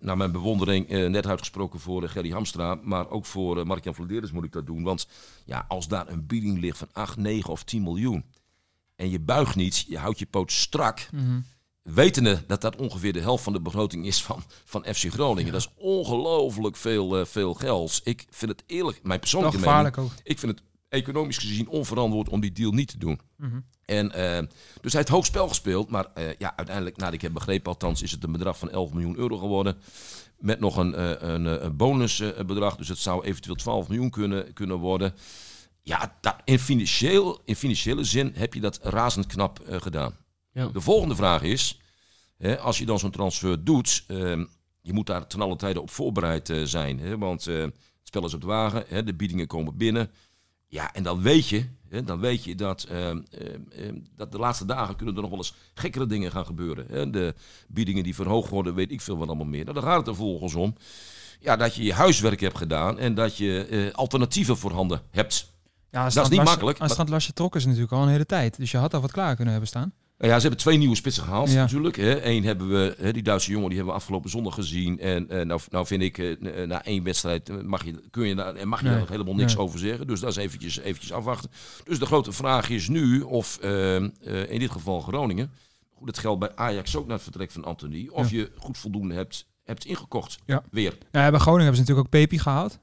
[0.00, 3.94] naar mijn bewondering eh, net uitgesproken voor eh, Gerry Hamstra, maar ook voor eh, Mark-Jan
[3.94, 4.82] Vladeris moet ik dat doen.
[4.82, 5.06] Want
[5.44, 8.24] ja, als daar een bieding ligt van 8, 9 of 10 miljoen
[8.96, 11.08] en je buigt niet, je houdt je poot strak,
[11.82, 15.52] wetende dat dat ongeveer de helft van de begroting is van, van FC Groningen.
[15.52, 18.00] Dat is ongelooflijk veel, veel geld.
[18.04, 20.12] Ik vind het eerlijk, mijn persoonlijke mening, gevaarlijk ook.
[20.22, 20.62] ik vind het
[20.94, 23.20] economisch gezien onverantwoord om die deal niet te doen.
[23.36, 23.60] Mhm.
[23.84, 24.46] En, eh,
[24.80, 25.90] dus hij heeft hoog spel gespeeld.
[25.90, 28.92] Maar eh, ja, uiteindelijk, naar ik heb begrepen, althans is het een bedrag van 11
[28.92, 29.76] miljoen euro geworden.
[30.38, 32.76] Met nog een, eh, een, een bonusbedrag.
[32.76, 35.14] Dus het zou eventueel 12 miljoen kunnen, kunnen worden.
[35.82, 40.16] Ja, dat, in, financieel, in financiële zin heb je dat razend knap gedaan.
[40.52, 40.66] Ja.
[40.66, 41.80] De volgende vraag is,
[42.36, 44.44] hè, als je dan zo'n transfer doet, ehm,
[44.80, 46.98] je moet daar ten alle tijde op voorbereid zijn.
[46.98, 50.10] Hè, want het spel is op de wagen, hè, de biedingen komen binnen.
[50.74, 54.38] Ja, en dan weet je, hè, dan weet je dat, ehm, ehm, ehm, dat de
[54.38, 56.86] laatste dagen kunnen er nog wel eens gekkere dingen gaan gebeuren.
[56.88, 57.10] Hè.
[57.10, 57.34] De
[57.68, 59.62] biedingen die verhoogd worden, weet ik veel wat allemaal meer.
[59.64, 60.74] Nou, dan gaat het er volgens om
[61.40, 65.52] ja, dat je je huiswerk hebt gedaan en dat je eh, alternatieven voorhanden hebt.
[65.90, 68.56] Ja, Dat is niet makkelijk, Aan maar- Lasje trokken ze natuurlijk al een hele tijd.
[68.56, 69.92] Dus je had al wat klaar kunnen hebben staan.
[70.18, 71.60] Nou ja, ze hebben twee nieuwe spitsen gehaald Ja.
[71.60, 71.96] natuurlijk.
[71.96, 72.24] Hè.
[72.24, 74.98] Eén hebben we, hè, die Duitse jongen, die hebben we afgelopen zondag gezien.
[75.00, 78.26] En eh, nou, nou vind ik, eh, n- na één wedstrijd eh, mag je, kun
[78.28, 78.98] je, daar- en mag je Nee.
[78.98, 79.62] daar helemaal niks Nee.
[79.64, 80.06] over zeggen.
[80.06, 81.50] Dus dat is eventjes, eventjes afwachten.
[81.84, 84.04] Dus de grote vraag is nu of eh, eh,
[84.48, 85.50] in dit geval Groningen,
[85.94, 89.14] goed, het geldt bij Ajax ook na het vertrek van Anthony, of je goed voldoende
[89.14, 90.38] hebt, hebt ingekocht.
[90.46, 90.62] Ja.
[90.70, 90.98] Weer.
[91.12, 92.78] Ja, bij Groningen hebben ze natuurlijk ook Pepi gehaald.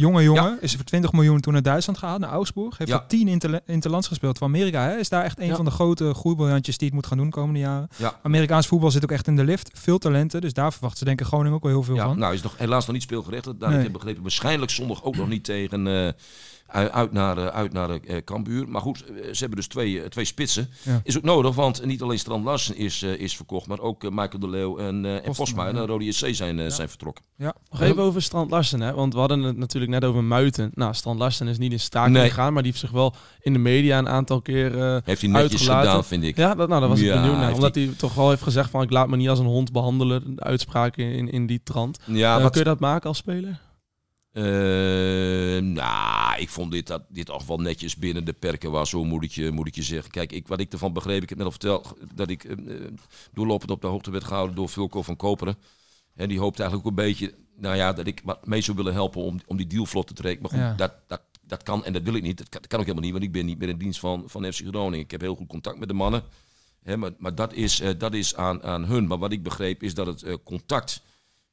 [0.00, 0.56] Jonge jongen, Ja.
[0.60, 2.78] is voor 20 miljoen toen naar Duitsland gehaald, naar Augsburg.
[2.78, 2.96] Heeft Ja.
[3.00, 4.82] er 10 interla- interlands gespeeld van Amerika.
[4.88, 4.96] Hè?
[4.96, 5.56] Is daar echt een Ja.
[5.56, 7.88] van de grote groeibriljantjes die het moet gaan doen de komende jaren.
[7.96, 8.18] Ja.
[8.22, 9.70] Amerikaans voetbal zit ook echt in de lift.
[9.74, 12.18] Veel talenten, dus daar verwachten ze denk ik Groningen ook wel heel veel van.
[12.18, 13.60] nou is nog helaas nog niet speelgerechtigd.
[13.60, 13.78] Daar Nee.
[13.78, 16.08] ik heb begrepen, waarschijnlijk zondag ook nog niet tegen eh,
[16.74, 18.68] uit naar, uit naar eh, Cambuur.
[18.68, 20.68] Maar goed, eh, ze hebben dus twee, eh, twee spitsen.
[20.82, 21.00] Ja.
[21.04, 24.48] Is ook nodig, want niet alleen Strand Larsen is, is verkocht, maar ook Michael de
[24.48, 25.80] Leeuw en, eh en Postma, en ja.
[25.80, 27.24] de Rode JC zijn, zijn vertrokken.
[27.70, 28.92] Nog even over Strand Larsen, hè?
[28.92, 30.70] want we hadden het natuurlijk net over Muiten.
[30.74, 32.28] Nou, Strand Larsen is niet in Nee.
[32.28, 35.30] gegaan, maar die heeft zich wel in de media een aantal keer eh, Heeft hij
[35.30, 35.88] netjes Uitgelaten.
[35.88, 36.36] gedaan, vind ik.
[36.36, 37.52] Ja, dat, nou, daar was ik Ja, benieuwd naar.
[37.52, 40.36] Omdat hij toch wel heeft gezegd van ik laat me niet als een hond behandelen.
[40.36, 41.98] De uitspraken in, in die trant.
[42.04, 43.60] Ja, wat, kun je dat maken als speler?
[44.34, 44.42] Eh,
[45.62, 49.24] nou, ik vond dit, dat dit toch wel netjes binnen de perken was, zo moet
[49.24, 50.10] ik je, moet ik je zeggen.
[50.10, 52.92] Kijk, ik, wat ik ervan begreep, ik heb net al verteld dat ik eh, eh,
[53.32, 55.56] doorlopend op de hoogte werd gehouden door Vulko van Koperen.
[56.14, 58.92] En die hoopte eigenlijk ook een beetje, nou ja, dat ik wat mee zou willen
[58.92, 60.42] helpen om, om die deal vlot te trekken.
[60.42, 60.74] Maar goed, Ja.
[60.74, 62.38] dat, dat, dat kan en dat wil ik niet.
[62.38, 64.22] Dat kan, dat kan ook helemaal niet, want ik ben niet meer in dienst van,
[64.26, 65.04] van FC Groningen.
[65.04, 66.22] Ik heb heel goed contact met de mannen.
[66.82, 69.06] Hè, maar maar dat is, eh, dat is aan, aan hun.
[69.06, 71.02] Maar wat ik begreep is dat het eh, contact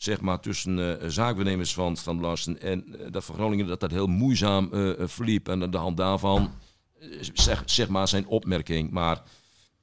[0.03, 3.91] zeg maar, tussen eh zaakbenemers van Strand Larsen en eh, dat van Groningen, dat dat
[3.91, 5.49] heel moeizaam eh, eh, verliep.
[5.49, 6.51] En aan de hand daarvan,
[7.33, 8.91] zeg, zeg maar, zijn opmerking.
[8.91, 9.21] Maar...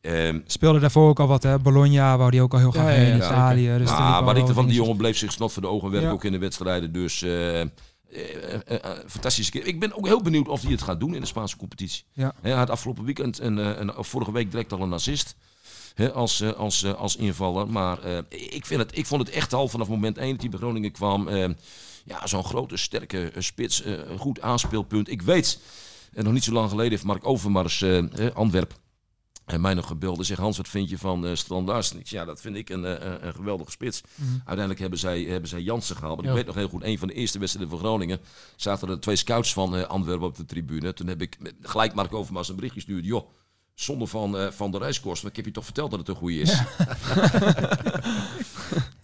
[0.01, 1.59] ehm, Speelde daarvoor ook al wat, hè?
[1.59, 3.79] Bologna wou die ook al heel graag Ja, heen in ja, Italië.
[3.79, 6.15] Dus er maar ik ervan, die jongen bleef zich snot voor de ogen werken, Ja.
[6.15, 6.93] ook in de wedstrijden.
[6.93, 7.25] Dus
[9.07, 9.67] fantastische keer.
[9.67, 12.05] Ik ben ook heel benieuwd of hij het gaat doen in de Spaanse competitie.
[12.13, 12.33] Ja.
[12.41, 15.37] Hè, hij had afgelopen weekend en, eh, vorige week direct al een assist.
[15.99, 17.69] Hè, als, eh, als, eh, als invaller.
[17.69, 20.51] Maar eh, ik, vind het, ik vond het echt al vanaf moment 1 dat hij
[20.51, 21.29] bij Groningen kwam.
[22.05, 23.85] ja, zo'n grote, sterke spits.
[23.85, 25.11] een goed aanspeelpunt.
[25.11, 25.61] Ik weet,
[26.13, 27.85] en nog niet zo lang geleden heeft Mark Overmars,
[28.35, 28.75] Antwerp,
[29.45, 32.41] en mij nog gebeld en zegt Hans, wat vind je van eh Strand ja, dat
[32.41, 34.03] vind ik een, een, een geweldige spits.
[34.15, 34.31] Mhm.
[34.33, 36.17] Uiteindelijk hebben zij, hebben zij Jansen gehaald.
[36.17, 36.31] Maar Ja.
[36.31, 38.21] ik weet nog heel goed, een van de eerste wedstrijden van Groningen
[38.57, 40.93] zaten er twee scouts van eh, Antwerpen op de tribune.
[40.93, 43.05] Toen heb ik gelijk Mark Overmars een bericht gestuurd.
[43.05, 43.29] Joh,
[43.81, 45.23] zonder van, eh, van de reiskosten.
[45.23, 46.53] Maar ik heb je toch verteld dat het een goede is.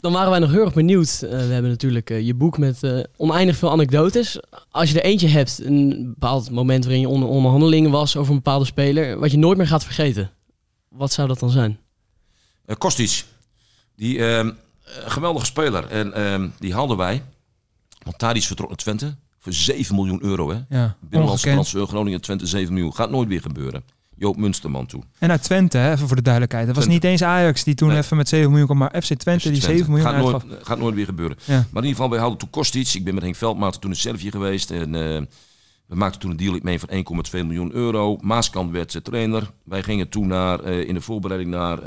[0.05, 1.23] Dan waren wij nog heel erg benieuwd.
[1.23, 4.41] Eh, we hebben natuurlijk eh, je boek met eh, oneindig veel anekdotes.
[4.71, 8.43] Als je er eentje hebt, een bepaald moment waarin je onder onderhandelingen was over een
[8.43, 10.31] bepaalde speler, wat je nooit meer gaat vergeten.
[10.89, 11.79] Wat zou dat dan zijn?
[12.67, 13.25] Eh, Kostic,
[13.97, 14.47] die ehm,
[15.05, 15.87] een geweldige speler.
[15.89, 17.23] En ehm, die hadden wij.
[18.03, 20.51] Want Tadic vertrok naar Twente voor 7 miljoen euro.
[20.51, 20.59] Hè?
[20.69, 22.95] Ja, Binnenlandse transfer Groningen Twente 7 miljoen.
[22.95, 23.85] Gaat nooit weer gebeuren.
[24.17, 25.03] Joop Munsterman toe.
[25.19, 26.67] En uit Twente, hè, even voor de duidelijkheid.
[26.67, 27.07] Dat was Twente.
[27.07, 27.97] niet eens Ajax die toen Nee.
[27.99, 30.45] even met 7 miljoen kwam, maar FC Twente die 7 miljoen gaat uitgaf.
[30.45, 31.37] nooit, gaat nooit weer gebeuren.
[31.45, 31.55] Ja.
[31.55, 32.95] Maar in ieder geval, wij hadden toen Kostic.
[32.95, 34.71] Ik ben met Henk Veldmaat toen in Servië geweest.
[34.71, 35.21] En eh,
[35.87, 38.17] we maakten toen een deal ik meen, van 1,2 miljoen euro.
[38.21, 39.51] Maaskant werd eh, trainer.
[39.65, 41.79] Wij gingen toen naar, eh, in de voorbereiding naar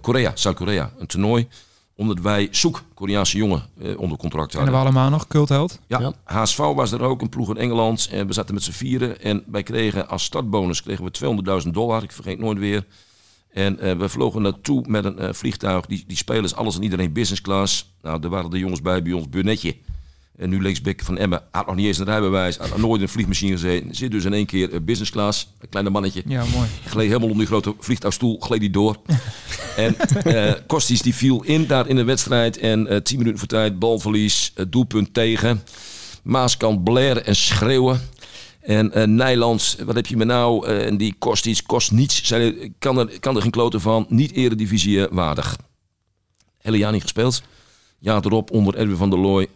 [0.00, 0.92] Korea, Zuid-Korea.
[0.98, 1.48] Een toernooi.
[1.96, 4.72] Omdat wij Soek, Koreaanse jongen, eh, onder contract hadden.
[4.72, 5.80] we allemaal nog, cultheld.
[5.86, 6.12] Ja, Ja.
[6.24, 8.08] HSV was er ook, een ploeg in Engeland.
[8.10, 9.20] En we zaten met z'n vieren.
[9.20, 11.10] En wij kregen als startbonus kregen we
[11.64, 12.02] 200.000 dollar.
[12.02, 12.84] Ik vergeet nooit weer.
[13.52, 15.86] En eh, we vlogen naartoe met een eh, vliegtuig.
[15.86, 17.94] Die, die spelers, alles en iedereen business class.
[18.02, 19.28] Nou, daar waren de jongens bij bij ons.
[19.28, 19.76] Burnetje.
[20.36, 21.42] En nu linksbek van Emmen.
[21.50, 22.56] Had nog niet eens een rijbewijs.
[22.56, 23.94] Had nog nooit in een vliegmachine gezeten.
[23.94, 25.48] Zit dus in één keer eh, business class.
[25.60, 26.22] Een kleine mannetje.
[26.26, 26.68] Ja, mooi.
[26.84, 28.96] Gleed helemaal om die grote vliegtuigstoel, gleed die door.
[29.76, 32.58] en eh Kostis die viel in daar in de wedstrijd.
[32.58, 35.62] En eh 10 minuten voor tijd, balverlies, doelpunt tegen.
[36.22, 38.00] Maaskant blaren en schreeuwen.
[38.60, 40.66] En eh Nijlands, wat heb je me nou?
[40.66, 42.24] En die kost iets, kost niets.
[42.24, 44.06] Zei, kan, er, kan er geen kloten van.
[44.08, 45.56] Niet eredivisie waardig.
[46.58, 47.42] Hele jaar niet gespeeld.
[47.98, 49.48] Jaar erop onder Erwin van der Looy.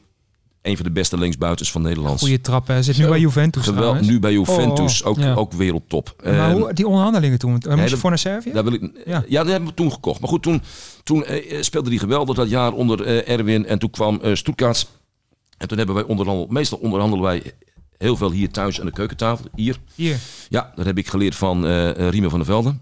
[0.63, 2.19] Een van de beste linksbuitens van Nederland.
[2.21, 2.83] Goeie trap, hè.
[2.83, 3.09] Zit nu Zo.
[3.11, 5.35] bij Juventus Geweld, nu bij Juventus, Oh, ook, ja.
[5.35, 6.15] ook wereldtop.
[6.25, 8.53] Maar hoe, die onderhandelingen toen, moest je dat- voor naar Servië?
[8.53, 9.25] daar wil ik, Ja.
[9.29, 9.43] ja.
[9.43, 10.21] dat hebben we toen gekocht.
[10.21, 10.63] Maar goed, toen,
[11.05, 13.67] toen eh, speelde hij geweldig dat jaar onder eh, Erwin.
[13.67, 14.89] En toen kwam eh Stuttgart.
[15.57, 16.51] En toen hebben wij onderhandeld.
[16.51, 17.43] Meestal onderhandelen wij
[17.99, 19.45] heel veel hier thuis aan de keukentafel.
[19.55, 19.77] Hier.
[19.95, 20.17] Hier.
[20.49, 22.81] Ja, dat heb ik geleerd van eh eh, Riemen van der Velden.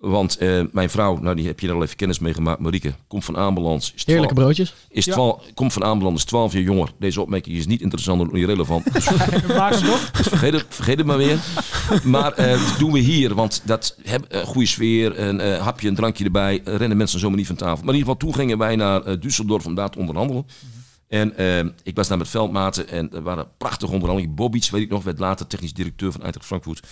[0.00, 2.94] Want eh, mijn vrouw, nou die heb je er al even kennis mee gemaakt, Marieke,
[3.08, 3.92] komt van Ameland.
[3.94, 4.74] Is Heerlijke twaalf- broodjes.
[4.88, 5.34] Is Ja.
[5.54, 6.92] komt van Ameland, is 12 jaar jonger.
[6.98, 8.84] Deze opmerking is niet interessant en irrelevant.
[8.92, 9.04] Dus
[10.12, 11.38] dus vergeet het, vergeet het maar weer.
[12.04, 15.88] Maar eh, dat doen we hier, want dat heb een goede sfeer, een eh, hapje,
[15.88, 16.60] een drankje erbij.
[16.64, 17.84] eh, rennen mensen zomaar niet van tafel.
[17.84, 20.46] Maar in ieder geval, toen gingen wij naar eh, Düsseldorf om daar te onderhandelen.
[21.08, 24.36] En eh, ik was daar met veldmaten en er waren prachtige onderhandelingen.
[24.36, 26.86] Bobic, weet ik nog, werd later technisch directeur van Eintracht Frankfurt.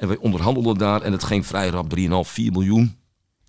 [0.00, 2.96] En wij onderhandelden daar en het ging vrij rap, 3,5, 4 miljoen.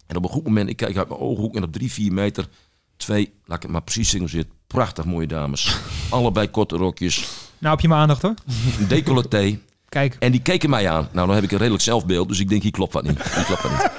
[0.08, 2.48] En op een goed moment, ik kijk uit mijn ooghoek en op 3, 4 meter,
[2.98, 5.78] twee, laat ik het maar precies signaliseren, prachtig mooie dames.
[6.10, 8.34] Allebei korte rokjes, Nou, heb je mijn aandacht hoor.
[8.80, 9.60] een decolleté.
[9.90, 10.16] Kijk.
[10.20, 11.08] En die keken mij aan.
[11.12, 13.34] Nou, dan heb ik een redelijk zelfbeeld, dus ik denk, hier klopt wat niet.
[13.34, 13.90] Hier klopt wat niet.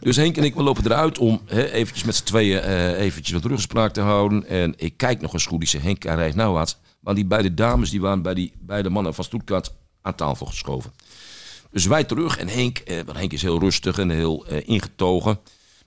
[0.00, 3.34] Dus Henk en ik, we lopen eruit om hè, eventjes met z'n tweeën eh, eventjes
[3.34, 4.48] wat ruggespraak te houden.
[4.48, 5.62] En ik kijk nog eens goed.
[5.62, 6.78] Ik zeg, Henk, hij rijdt nou wat.
[7.00, 10.92] Maar die beide dames, die waren bij die beide mannen van Stuttgart aan tafel geschoven.
[11.74, 15.38] Dus wij terug en Henk, eh, want Henk is heel rustig en heel eh, ingetogen.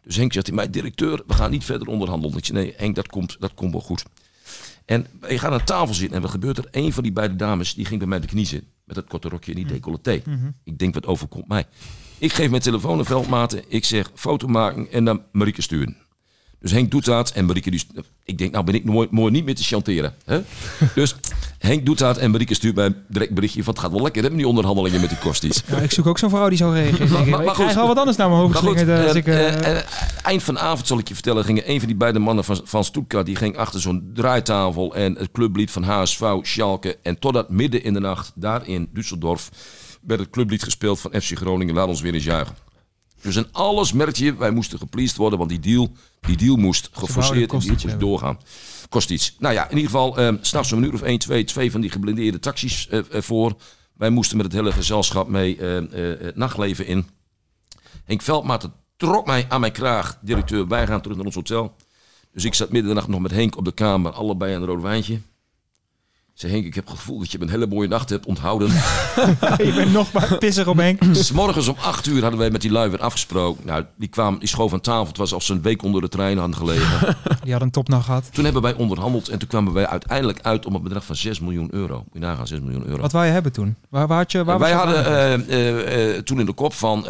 [0.01, 2.37] Dus Henk zegt, mijn directeur, we gaan niet verder onderhandelen.
[2.37, 4.03] Ik zeg, nee Henk, dat komt, dat komt wel goed.
[4.85, 6.67] En wij gaan aan tafel zitten en wat gebeurt er?
[6.71, 8.69] Een van die beide dames, die ging bij mij de knie zitten.
[8.83, 10.21] Met dat korte rokje en die decolleté.
[10.63, 11.65] Ik denk, wat overkomt mij?
[12.17, 13.63] Ik geef mijn telefoon aan veldmaten.
[13.67, 15.97] Ik zeg, foto maken en dan Marieke sturen.
[16.59, 17.83] Dus Henk doet dat en Marieke die...
[18.23, 20.13] Ik denk, nou ben ik mooi, mooi niet meer te chanteren.
[20.25, 20.41] Hè?
[20.95, 21.15] dus
[21.57, 23.73] Henk doet dat en Marieke stuurt mij een direct berichtje van...
[23.73, 25.63] Het gaat wel lekker hè, met die onderhandelingen met die kosties.
[25.67, 26.99] Ja, ik zoek ook zo'n vrouw die zo reageert.
[27.09, 27.09] ik.
[27.09, 27.55] Maar- maar ik goed.
[27.55, 29.83] krijg al wat anders naar mijn hoofd Maar goed, eh, als ik, eh, eh, eh,
[30.23, 32.61] eind van de avond zal ik je vertellen, gingen een van die beide mannen van,
[32.63, 37.49] van Stuttgart, die ging achter zo'n draaitafel en het clublied van HSV, Schalke en totdat
[37.49, 39.49] midden in de nacht, daar in Düsseldorf,
[40.01, 42.55] werd het clublied gespeeld van FC Groningen, laat ons weer eens juichen.
[43.21, 46.89] Dus in alles merkte je, wij moesten gepleased worden, want die deal, die deal moest
[46.91, 47.99] geforceerd en die moest hebben.
[47.99, 48.39] doorgaan.
[48.89, 49.35] Kost iets.
[49.39, 51.81] Nou ja, in ieder geval, eh, s'nachts om een uur of 1, 2, twee van
[51.81, 53.55] die geblindeerde taxis eh, eh, voor.
[53.93, 57.05] Wij moesten met het hele gezelschap mee eh, het nachtleven in.
[58.03, 60.17] Henk Veldmaat trok mij aan mijn kraag.
[60.21, 61.75] Directeur, wij gaan terug naar ons hotel.
[62.31, 64.81] Dus ik zat midden de nacht nog met Henk op de kamer, allebei een rood
[64.81, 65.19] wijntje.
[66.37, 68.67] Zei Henk, ik heb het gevoel dat je een hele mooie nacht hebt onthouden.
[69.67, 71.01] je bent nog maar pissig op Henk.
[71.11, 73.65] S morgens om 8 uur hadden wij met die lui weer afgesproken.
[73.65, 75.07] Nou, die kwam, die schoof aan tafel.
[75.07, 77.15] Het was alsof ze een week onder de trein hadden gelegen.
[77.43, 78.33] Die had een topnacht gehad.
[78.33, 81.39] toen hebben wij onderhandeld en toen kwamen wij uiteindelijk uit om een bedrag van 6
[81.39, 81.95] miljoen euro.
[81.95, 83.01] Moet je nagaan, 6 miljoen euro.
[83.01, 83.75] Wat je hebben toen?
[83.89, 87.05] Waar, waar had je, waar wij hadden eh, eh, eh, toen in de kop van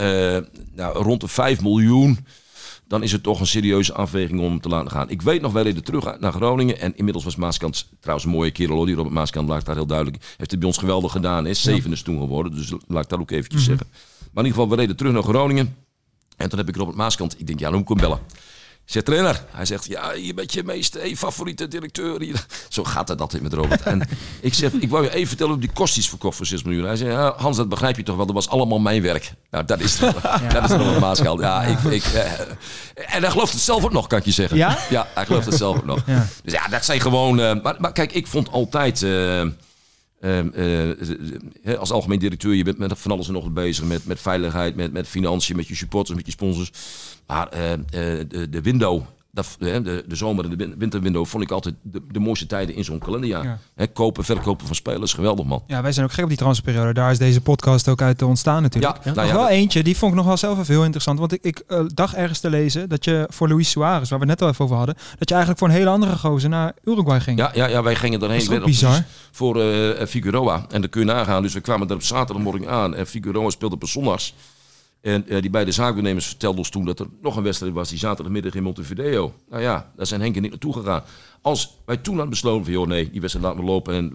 [0.75, 2.25] nou, rond de 5 miljoen.
[2.87, 5.09] Dan is het toch een serieuze afweging om te laten gaan.
[5.09, 6.79] Ik weet nog, wij reden terug naar Groningen.
[6.79, 8.85] En inmiddels was Maaskant trouwens een mooie kerel.
[8.85, 10.23] Die Robert Maaskant laat daar heel duidelijk.
[10.37, 11.45] Heeft het bij ons geweldig gedaan.
[11.45, 12.51] Is zevende is toen geworden.
[12.55, 13.69] Dus laat ik dat ook eventjes Mhm.
[13.69, 13.87] zeggen.
[13.91, 15.75] Maar in ieder geval, we reden terug naar Groningen.
[16.37, 17.39] En toen heb ik Robert Maaskant.
[17.39, 18.19] Ik denk, ja, dan moet ik hem bellen.
[18.87, 19.43] Zeg, trainer.
[19.51, 22.45] Hij zegt, ja, je bent je meest favoriete directeur hier.
[22.69, 23.81] Zo gaat het altijd met Robert.
[23.81, 24.07] En
[24.41, 26.85] ik zeg, ik wou je even vertellen hoe die kosties verkocht voor 6 miljoen.
[26.85, 28.25] Hij zei, ja, Hans, dat begrijp je toch wel.
[28.25, 29.33] Dat was allemaal mijn werk.
[29.51, 30.15] Nou, dat is het.
[30.53, 31.39] Dat is Robert Maaskant.
[31.39, 31.79] Ja, ik...
[31.79, 32.31] ik eh,
[33.15, 34.57] en hij gelooft het zelf ook nog, kan ik je zeggen.
[34.57, 34.77] Ja?
[34.89, 36.01] Ja, hij gelooft het zelf ook nog.
[36.05, 36.27] Ja.
[36.43, 37.39] Dus ja, dat zijn gewoon...
[37.39, 39.03] eh, maar, maar kijk, ik vond altijd...
[39.03, 39.45] eh,
[40.19, 40.49] ehm,
[41.63, 43.85] eh, als algemeen directeur, je bent met van alles en nog bezig.
[43.85, 46.71] Met, met veiligheid, met, met financiën, met je supporters, met je sponsors.
[47.27, 47.79] Maar eh, eh,
[48.49, 49.01] de window,
[49.37, 52.75] dat, de, de zomer- en de win- winterwindow, vond ik altijd de, de mooiste tijden
[52.75, 53.59] in zo'n kalenderjaar.
[53.77, 53.85] Ja.
[53.93, 55.63] Kopen, verkopen van spelers, geweldig man.
[55.67, 56.93] Ja, wij zijn ook gek op die transferperiode.
[56.93, 58.95] Daar is deze podcast ook uit ontstaan natuurlijk.
[58.95, 60.83] Ja, nou nog ja, wel dat- eentje, die vond ik nog wel zelf even heel
[60.83, 61.19] interessant.
[61.19, 64.25] Want ik, ik eh, dacht ergens te lezen dat je voor Luis Suarez, waar we
[64.25, 67.19] net al even over hadden, dat je eigenlijk voor een hele andere gozer naar Uruguay
[67.19, 67.39] ging.
[67.39, 68.51] Ja, ja, ja, wij gingen Dat erheen.
[68.51, 69.03] is bizar.
[69.31, 70.65] Voor eh, Figueroa.
[70.69, 71.41] En dan kun je nagaan.
[71.41, 72.95] Dus we kwamen er op zaterdagmorgen aan.
[72.95, 74.33] En Figueroa speelde op zondags.
[75.07, 77.97] En eh, die beide zaakbenemers vertelden ons toen dat er nog een wedstrijd was die
[77.97, 79.33] zaterdagmiddag in Montevideo.
[79.49, 81.03] Nou ja, daar zijn Henk en ik naartoe gegaan.
[81.41, 84.09] Als wij toen hadden besloten van, joh nee, die wedstrijd laten we lopen en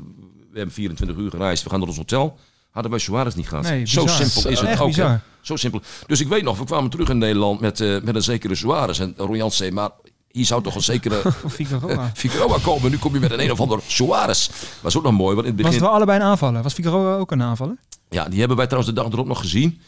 [0.51, 2.39] we hebben 24 uur gereisd, we gaan naar ons hotel.
[2.71, 3.65] Hadden wij Suarez niet gehad.
[3.65, 4.93] Nee, Zo simpel is het ook.
[5.41, 5.81] Zo simpel.
[6.07, 9.01] Dus ik weet nog, we kwamen terug in Nederland met, eh, met een zekere Suarez.
[9.01, 9.91] En Royan zei, maar
[10.31, 12.11] hier zou toch een zekere Of Figueroa.
[12.15, 12.91] Figueroa komen.
[12.91, 14.51] Nu kom je met een een of ander Suarez.
[14.81, 15.81] Was ook nog mooi, want in het Was het begin...
[15.81, 16.63] wel allebei een aanvaller?
[16.63, 17.77] Was Figueroa ook een aanvaller?
[18.11, 19.81] Ja, die hebben wij trouwens de dag erop nog gezien.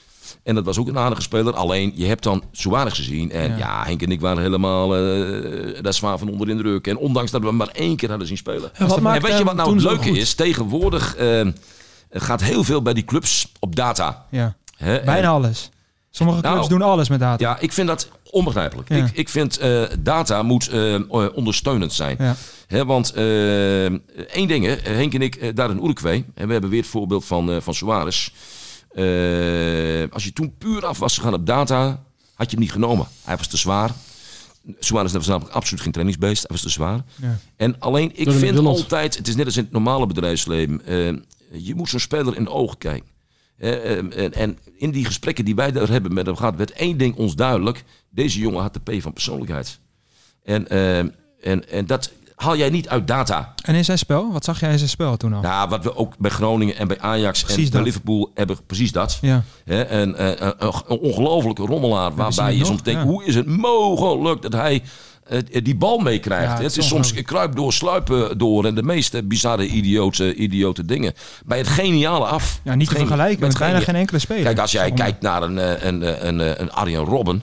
[0.42, 1.54] En dat was ook een aardige speler.
[1.54, 3.30] Alleen, je hebt dan Suarez gezien.
[3.30, 3.56] En Ja.
[3.56, 6.86] ja, Henk en ik waren helemaal eh daar zwaar van onder in de druk.
[6.86, 8.70] En ondanks dat we hem maar één keer hadden zien spelen.
[8.74, 10.34] En wat en maakt weet je wat nou het leuke is?
[10.34, 11.46] Tegenwoordig eh,
[12.10, 14.26] gaat heel veel bij die clubs op data.
[14.30, 14.96] Ja, Hè?
[14.96, 15.70] En- bijna alles.
[16.10, 17.44] Sommige clubs Nou, doen alles met data.
[17.44, 18.88] Ja, ik vind dat onbegrijpelijk.
[18.88, 18.96] Ja.
[18.96, 20.94] Ik, ik vind eh, data moet eh,
[21.34, 22.16] ondersteunend zijn.
[22.18, 22.34] Ja.
[22.66, 26.24] Hè, want eh, één ding, Henk en ik daar in Uruguay.
[26.34, 28.30] En we hebben weer het voorbeeld van, van Suarez.
[28.94, 32.04] Eh, als je toen puur af was gegaan op data,
[32.34, 33.06] had je hem niet genomen.
[33.22, 33.90] Hij was te zwaar.
[34.78, 36.42] Suarez was namelijk absoluut geen trainingsbeest.
[36.42, 37.04] Hij was te zwaar.
[37.20, 37.38] Ja.
[37.56, 40.86] En alleen, ik Door vind altijd, het is net als in het normale bedrijfsleven.
[40.86, 41.16] eh,
[41.66, 43.08] je moet zo'n speler in de ogen kijken.
[43.56, 46.96] Eh, en, en in die gesprekken die wij daar hebben met hem gehad, werd één
[46.96, 47.84] ding ons duidelijk.
[48.10, 49.78] Deze jongen had de P van persoonlijkheid.
[50.44, 50.68] En,
[51.40, 53.54] en, en dat haal jij niet uit data.
[53.62, 54.32] En in zijn spel?
[54.32, 55.40] Wat zag jij in zijn spel toen al?
[55.40, 57.86] Nou, wat we ook bij Groningen en bij Ajax Precies en bij dat.
[57.86, 59.18] Liverpool hebben, precies dat.
[59.20, 59.42] Ja.
[59.64, 60.54] En, eh, een,
[60.88, 63.06] een ongelofelijke rommelaar waarbij je soms denkt, ja.
[63.06, 64.82] hoe is het mogelijk dat hij
[65.24, 66.44] eh, die bal meekrijgt?
[66.44, 67.26] Ja, het het is soms ongelooflijk.
[67.26, 71.12] kruip door, sluipen door en de meeste bizarre idiote, idiote dingen.
[71.44, 72.60] Bij het geniale af.
[72.64, 74.42] ja, niet te vergelijken met bijna geen enkele speler.
[74.42, 77.42] Kijk, als jij kijkt naar een, eh, een, eh, een, een, een Arjen Robben,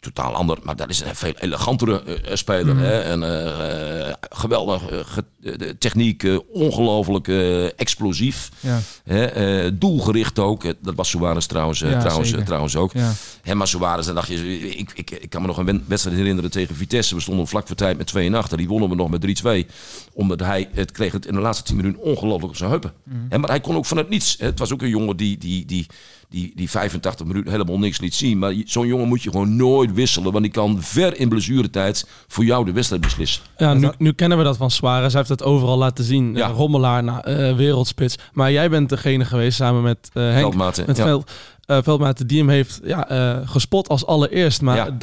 [0.00, 2.74] totaal ander, maar dat is een veel elegantere eh, speler.
[2.74, 2.84] Mhm.
[2.84, 2.98] Hè?
[3.00, 8.50] En, eh, eh, eh, ge- de techniek, eh, ongelooflijk eh, explosief.
[8.60, 9.24] Ja, Hè?
[9.24, 10.64] eh, doelgericht ook.
[10.64, 12.92] Eh, Dat was Suarez trouwens, eh, Ja, trouwens, eh, trouwens ook.
[12.92, 13.12] ja.
[13.42, 16.50] Hè, maar Suarez, dan dacht je, ik, ik, ik kan me nog een wedstrijd herinneren
[16.50, 17.14] tegen Vitesse.
[17.14, 18.56] We stonden vlak voor tijd met 2 en achter.
[18.58, 19.66] Die wonnen we nog met 3-2.
[20.12, 22.92] Omdat hij, het kreeg het in de laatste 10 minuten ongelooflijk op zijn heupen.
[23.28, 24.36] Hè, maar hij kon ook van het niets.
[24.38, 25.86] Hè, Het was ook een jongen die, die, die,
[26.28, 28.38] die, die 85 minuten helemaal niks liet zien.
[28.38, 30.32] Maar zo'n jongen moet je gewoon nooit wisselen.
[30.32, 33.42] Want die kan ver in blessuretijd voor jou de wedstrijd beslissen.
[33.56, 35.12] Ja, nu, nu kennen we dat van Suarez.
[35.12, 36.34] Hij heeft het overal laten zien.
[36.34, 36.48] Ja.
[36.48, 38.18] Eh, rommelaar, nou, eh, wereldspits.
[38.32, 40.38] Maar jij bent degene geweest samen met eh, Henk.
[40.38, 41.04] Veldmaten, Met ja.
[41.04, 41.30] Veld,
[41.66, 44.62] Veldmaten die hem heeft ja, eh, gespot als allereerst.
[44.62, 44.96] Maar Ja.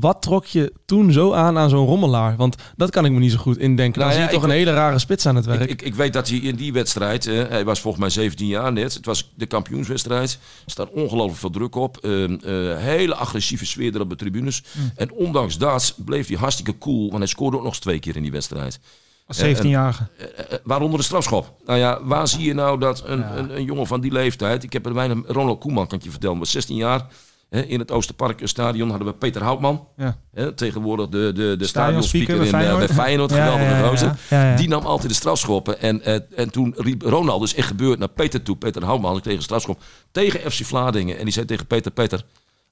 [0.00, 2.36] Wat trok je toen zo aan aan zo'n rommelaar?
[2.36, 4.00] Want dat kan ik me niet zo goed indenken.
[4.00, 5.60] Nou Dan ja, zie je toch ik- een hele rare spits aan het werk.
[5.60, 8.46] Ik, ik, ik weet dat hij in die wedstrijd, eh, hij was volgens mij 17
[8.46, 8.94] jaar net.
[8.94, 10.38] Het was de kampioenswedstrijd.
[10.64, 11.96] Er staat ongelooflijk veel druk op.
[11.96, 14.62] Ehm, eh, hele agressieve sfeer er op de tribunes.
[14.96, 17.06] En ondanks dat bleef hij hartstikke cool.
[17.06, 18.80] Want hij scoorde ook nog eens twee keer in die wedstrijd.
[19.26, 20.06] Als 17-jarige.
[20.18, 21.54] Eh, eh, waaronder de strafschop.
[21.66, 24.62] Nou ja, waar zie je nou dat een, een, een jongen van die leeftijd...
[24.62, 25.18] Ik heb er weinig...
[25.26, 27.06] Ronald Koeman kan ik je vertellen, was 16 jaar...
[27.50, 29.86] In het Oosterparkstadion hadden we Peter Houtman.
[29.96, 30.16] Ja.
[30.54, 32.86] Tegenwoordig de, de, de Stadionspeaker in bij eh, Feyenoord.
[32.86, 33.32] bij Feyenoord.
[33.76, 34.56] Geweldige ja.
[34.56, 35.80] Die nam altijd de strafschoppen.
[35.80, 38.56] En, eh, en toen riep Ronald, dus echt gebeurd, naar Peter toe.
[38.56, 39.80] Peter Houtman, ik kreeg een strafschop
[40.10, 41.18] tegen FC Vlaardingen.
[41.18, 42.22] En die zei tegen Peter, Peter,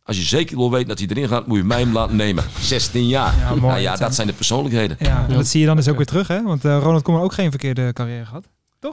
[0.02, 2.44] Als je zeker wil weten dat hij erin gaat, moet je mij hem laten nemen.
[2.60, 3.34] 16 jaar.
[3.38, 3.60] Ja, mooi.
[3.60, 4.96] Nou ja, dat zijn de persoonlijkheden.
[5.00, 6.42] Ja, dat zie je dan dus ook weer terug, hè?
[6.42, 8.44] Want eh, Ronald Koeman ook geen verkeerde carrière gehad.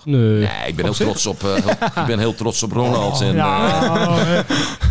[0.05, 0.21] Nee.
[0.47, 1.57] Nee, ik ben heel trots op, eh,
[2.01, 3.21] ik ben heel trots op Ronald.
[3.21, 4.45] en, eh, ja,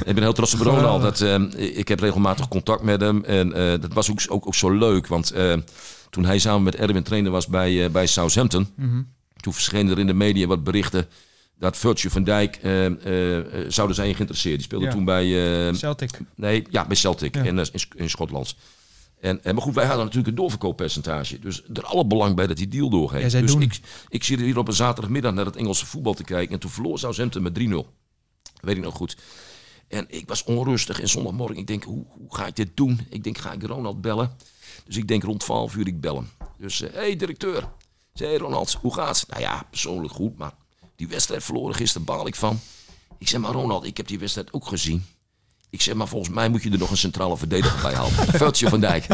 [0.05, 1.03] Ik ben heel trots op Ronald.
[1.03, 3.25] Dat, eh, ik heb regelmatig contact met hem.
[3.25, 5.07] En eh, dat was ook, ook, ook zo leuk.
[5.07, 5.33] Want
[6.11, 8.69] toen hij samen met Erwin trainer was bij, eh, bij Southampton.
[8.77, 9.03] Mhm.
[9.41, 11.07] Toen verschenen er in de media wat berichten.
[11.59, 14.55] Dat Virtue van Dijk eh, eh, zouden zijn geïnteresseerd.
[14.57, 14.91] Die speelde Ja.
[14.91, 15.25] toen bij,
[15.69, 16.11] eh, Celtic.
[16.35, 17.43] nee, ja, bij Celtic Ja.
[17.43, 18.55] in, in, in Schotland.
[19.23, 21.39] En, eh, maar goed, wij hadden natuurlijk een doorverkooppercentage.
[21.39, 23.19] Dus er alle belang bij dat die deal.
[23.19, 23.63] Ja, zij dus doen.
[23.63, 26.55] ik, ik zit hier op een zaterdagmiddag naar het Engelse voetbal te kijken.
[26.55, 27.63] En toen verloor Southampton met 3-0.
[28.61, 29.17] Weet ik nog goed.
[29.89, 31.01] En ik was onrustig.
[31.01, 33.07] En zondagmorgen, ik denk, hoe, hoe ga ik dit doen?
[33.09, 34.37] Ik denk, ga ik Ronald bellen?
[34.85, 36.29] Dus ik denk rond 12 uur, ik bel hem.
[36.59, 37.69] Dus, hé hey, directeur.
[38.13, 39.29] Zeg, hey, Ronald, hoe gaat het?
[39.29, 40.55] Nou ja, persoonlijk goed, maar
[40.97, 42.61] die wedstrijd verloren gisteren, baal ik van.
[43.19, 45.05] Ik zeg, maar Ronald, ik heb die wedstrijd ook gezien.
[45.73, 48.13] Ik zeg, maar volgens mij moet je er nog een centrale verdediger bij halen.
[48.43, 49.07] Veldje van Dijk.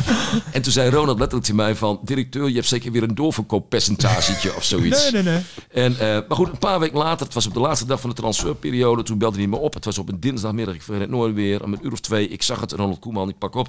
[0.52, 2.00] En toen zei Ronald letterlijk tegen mij van...
[2.02, 5.10] Directeur, je hebt zeker weer een doorverkooppercentagetje of zoiets.
[5.10, 5.42] Nee, nee, nee.
[5.84, 8.10] En, eh, maar goed, een paar weken later, het was op de laatste dag van
[8.10, 9.74] de transferperiode, toen belde hij me op.
[9.74, 12.28] Het was op een dinsdagmiddag, ik vergeet het nooit weer, om een uur of twee.
[12.28, 13.68] Ik zag het, Ronald Koeman, ik pak op.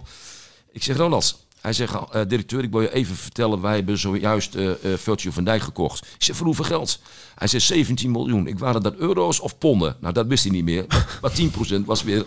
[0.72, 4.56] Ik zeg, Ronald, hij zegt, eh, directeur, ik wil je even vertellen, wij hebben zojuist
[4.56, 6.06] eh eh, Virtue van Dijk gekocht.
[6.18, 7.00] Ik zeg, voor hoeveel geld?
[7.36, 8.48] Hij zegt, 17 miljoen.
[8.48, 9.96] Ik waren dat euro's of ponden?
[10.02, 10.86] Nou, dat wist hij niet meer.
[11.22, 12.26] Maar 10% was weer...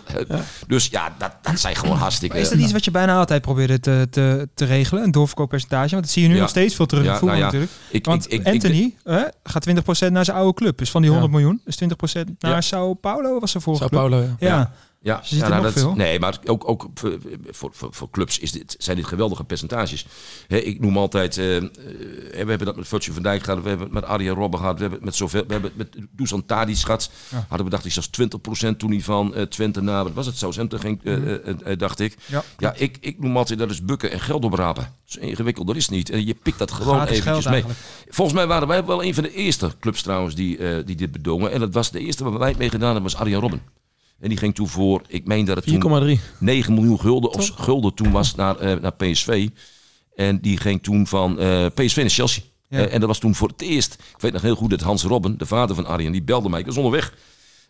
[0.67, 2.35] Dus ja, dat, dat zijn gewoon hartstikke...
[2.35, 5.03] Maar is dat iets wat je bijna altijd probeerde te, te, te regelen?
[5.03, 5.89] Een doorverkooppercentage?
[5.89, 6.39] Want dat zie je nu Ja.
[6.41, 7.79] nog steeds veel terug in Ja, voetbal nou ja, natuurlijk.
[7.89, 9.67] ik, Want ik, ik, ik- Anthony hè, gaat
[10.09, 10.77] 20% naar zijn oude club.
[10.77, 11.17] Dus van die Ja.
[11.19, 11.87] 100 miljoen is 20%
[12.39, 12.61] naar Ja.
[12.61, 14.09] Sao Paulo was er vorige Sao club.
[14.11, 14.73] Paulo, ja.
[15.03, 15.19] Ja.
[15.23, 15.93] Ziet ja, nou, dat, veel.
[15.95, 20.05] Nee, maar ook, ook voor, voor, voor, clubs is dit, zijn dit geweldige percentages.
[20.47, 21.63] Hè, ik noem altijd, eh, eh,
[22.31, 24.75] we hebben dat met Virtue van Dijk gehad, we hebben het met Arjen Robben gehad,
[24.75, 27.11] we hebben het met zoveel, we hebben het met Dusan Tadic gehad.
[27.29, 27.45] Ja.
[27.47, 28.09] Hadden we dacht ik zelfs
[28.73, 32.17] 20% toen hij van eh, Twente naar, wat was het, Southampton ging, eh, dacht ik.
[32.25, 32.43] Ja.
[32.57, 34.93] Ja, ik, ik noem altijd dat is bukken en geld oprapen.
[35.03, 36.09] Zo ingewikkelder is het niet.
[36.09, 37.53] En je pikt dat gewoon Gratis eventjes mee.
[37.53, 37.79] eigenlijk.
[38.09, 41.51] Volgens mij waren wij wel een van de eerste clubs trouwens die, die dit bedongen.
[41.51, 43.61] En dat was de eerste waar wij het mee gedaan hebben, was Arjen Robben.
[44.23, 46.19] En die ging toen voor, ik meen dat het toen 4,3.
[46.39, 49.47] 9 miljoen gulden, of gulden toen was naar, eh, naar PSV.
[50.15, 52.43] En die ging toen van eh, PSV naar Chelsea.
[52.69, 52.77] Ja.
[52.77, 53.93] Eh, en dat was toen voor het eerst.
[53.93, 56.59] Ik weet nog heel goed dat Hans Robben, de vader van Arjen, die belde mij.
[56.59, 57.13] Ik was onderweg.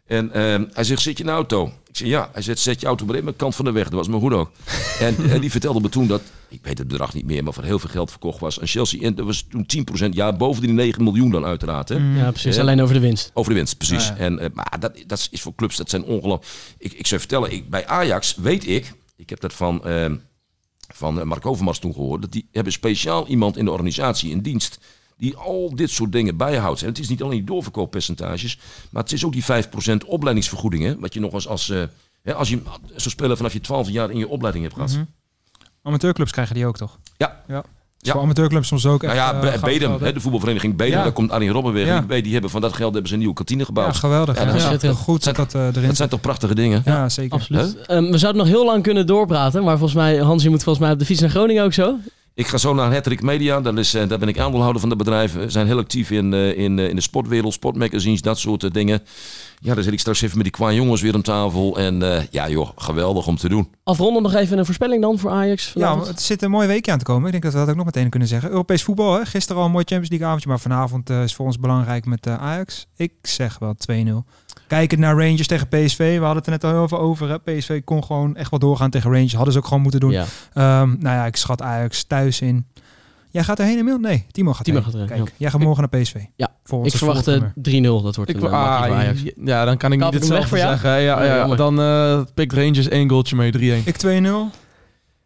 [0.05, 0.29] En
[0.73, 1.65] hij zegt, zit je in de auto?
[1.65, 2.29] Ik zeg, ja.
[2.33, 3.83] Hij zegt, zet je auto maar in mijn kant van de weg.
[3.83, 4.51] Dat was mijn goed ook.
[4.99, 6.21] en die vertelde me toen dat,
[6.53, 9.01] ik weet het bedrag niet meer, maar voor heel veel geld verkocht was aan Chelsea.
[9.01, 9.65] En dat was toen
[10.03, 11.89] 10%, ja, boven die 9 miljoen dan uiteraard.
[11.89, 11.95] Hè?
[11.95, 12.55] Ja, precies.
[12.55, 12.61] Ja.
[12.61, 13.31] Alleen over de winst.
[13.33, 14.07] Over de winst, precies.
[14.07, 14.15] Ja.
[14.15, 16.51] En, eh, maar dat, dat is voor clubs, dat zijn ongelooflijk.
[16.77, 20.11] Ik, ik zou je vertellen, ik, bij Ajax weet ik, ik heb dat van, eh,
[20.93, 24.41] van eh, Mark Overmars toen gehoord, dat die hebben speciaal iemand in de organisatie in
[24.41, 24.79] dienst
[25.17, 26.81] die al dit soort dingen bijhoudt.
[26.81, 28.59] En het is niet alleen die doorverkooppercentages,
[28.91, 31.83] maar het is ook die 5% opleidingsvergoeding, hè, wat je nog eens als, eh,
[32.21, 32.61] hè, als je
[32.95, 34.91] zo'n speler vanaf je 12 jaar in je opleiding hebt gehad.
[34.91, 35.03] Mhm.
[35.83, 36.97] Amateurclubs krijgen die ook toch?
[37.17, 37.41] Ja.
[37.47, 37.61] ja.
[37.61, 38.11] Dus Ja.
[38.11, 41.03] voor amateurclubs soms ook Nou ja, eh, Bedem, hè, de voetbalvereniging Bedem, Ja.
[41.03, 41.85] daar komt Arjen Robben weer.
[41.85, 42.01] Ja.
[42.07, 43.93] Die, die hebben van dat geld hebben ze een nieuwe kantine gebouwd.
[43.93, 44.35] Ja, geweldig.
[44.35, 44.67] Ja, Ja, dat is ja.
[44.67, 44.99] schitterend.
[44.99, 46.81] Goed dat dat eh, erin dat zijn toch prachtige dingen?
[46.85, 47.33] Ja, zeker.
[47.33, 47.77] Absoluut.
[47.85, 50.85] Ehm, we zouden nog heel lang kunnen doorpraten, maar volgens mij, Hans, je moet volgens
[50.85, 51.95] mij op de fiets naar Groningen ook zo.
[52.35, 53.61] Ik ga zo naar Hattrick Media.
[53.61, 55.33] Dat is, eh, daar ben ik aandeelhouder van het bedrijf.
[55.33, 58.71] We zijn heel actief in, eh, in, eh, in de sportwereld, sportmagazines, dat soort eh,
[58.71, 59.01] dingen.
[59.63, 61.77] Ja, dan zit ik straks even met die qua jongens weer aan tafel.
[61.77, 63.69] En eh, ja joh, geweldig om te doen.
[63.83, 66.97] Afronden nog even een voorspelling dan voor Ajax Ja, het zit een mooi weekje aan
[66.97, 67.25] te komen.
[67.25, 68.49] Ik denk dat we dat ook nog meteen kunnen zeggen.
[68.49, 69.25] Europees voetbal, hè?
[69.25, 72.25] gisteren al een mooi Champions League avondje, maar vanavond eh, is voor ons belangrijk met
[72.25, 72.87] eh, Ajax.
[72.95, 74.09] Ik zeg wel 2-0.
[74.67, 77.29] Kijkend naar Rangers tegen PSV, we hadden het er net al heel veel over.
[77.29, 77.39] Hè?
[77.39, 79.35] PSV kon gewoon echt wel doorgaan tegen Rangers.
[79.35, 80.11] Hadden ze ook gewoon moeten doen.
[80.11, 80.25] Ja.
[80.53, 82.65] Ehm, nou ja, ik schat Ajax thuis in.
[83.33, 83.97] Jij gaat erheen, Emil?
[83.97, 84.91] Nee, Timo gaat Timo erheen.
[84.91, 85.35] gaat erheen, Kijk, ja.
[85.37, 86.15] jij gaat morgen naar PSV.
[86.35, 87.99] Ja, Voor ik verwacht eh, voorprogramma.
[87.99, 88.03] 3-0.
[88.03, 89.21] Dat wordt Ik, een eh, ah, Ajax.
[89.45, 90.69] ja, dan kan ik niet hetzelfde voor jou?
[90.69, 91.01] zeggen.
[91.01, 93.51] Ja, Ja, dan eh pikt Rangers één goaltje mee,
[93.83, 93.87] 3-1.
[93.87, 94.51] Ik 2-0.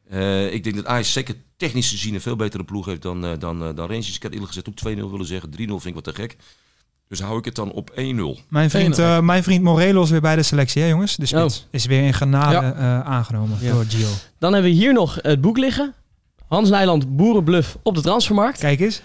[0.10, 3.32] Eh, ik denk dat Ajax zeker technisch gezien een veel betere ploeg heeft dan, eh,
[3.40, 4.16] dan, eh, dan Rangers.
[4.16, 5.50] Ik had eerlijk gezegd ook 2-0 willen zeggen.
[5.50, 6.36] 3-0 vind ik wat te gek.
[7.08, 8.40] Dus hou ik het dan op 1-0.
[8.50, 11.16] Mijn vriend, eh, mijn vriend Morelo is weer bij de selectie, hè jongens?
[11.16, 11.66] De spits Oh.
[11.74, 12.74] is weer in genade Ja.
[12.74, 13.72] eh, aangenomen Ja.
[13.74, 14.08] door Gio.
[14.40, 15.94] Dan hebben we hier nog het boek liggen.
[16.48, 18.60] Hans Nijland, Boerenbluff op de transfermarkt.
[18.60, 19.02] Kijk eens.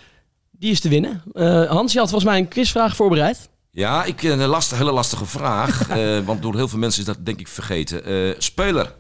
[0.51, 1.23] Die is te winnen.
[1.33, 3.49] Eh, Hans, je had volgens mij een quizvraag voorbereid.
[3.71, 5.89] Ja, ik, een lastige, hele lastige vraag.
[5.89, 8.05] eh, want door heel veel mensen is dat denk ik vergeten.
[8.05, 8.95] Eh, speler.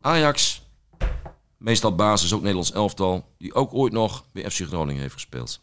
[0.00, 0.62] Ajax.
[1.58, 3.24] Meestal basis, ook Nederlands elftal.
[3.38, 5.60] Die ook ooit nog bij FC Groningen heeft gespeeld.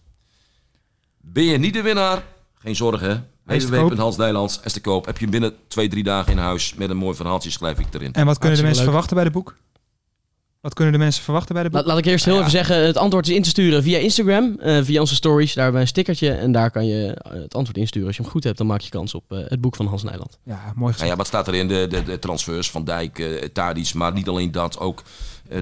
[1.17, 2.23] Ben je niet de winnaar?
[2.53, 3.29] Geen zorgen.
[3.45, 3.89] Hij is te koop.
[3.89, 5.05] www.hansnijlands is te koop.
[5.05, 8.13] Heb je binnen twee, drie dagen in huis met een mooi verhaaltje schrijf ik erin.
[8.13, 8.91] En wat kunnen de mensen leuk.
[8.91, 9.55] verwachten bij de boek?
[10.61, 11.85] Wat kunnen de mensen verwachten bij de boek?
[11.85, 12.51] Laat, ik eerst heel Nou ja.
[12.51, 15.53] even zeggen, het antwoord is in te sturen via Instagram, eh, via onze stories.
[15.53, 18.07] Daar hebben we een stickertje en daar kan je eh, het antwoord insturen.
[18.07, 20.03] Als je hem goed hebt, dan maak je kans op eh, het boek van Hans
[20.03, 20.39] Nijland.
[20.43, 21.09] Ja, mooi Nou gezegd.
[21.09, 21.67] ja, wat staat erin?
[21.67, 25.03] De, de, de transfers van Dijk, eh Tadic, maar niet alleen dat, ook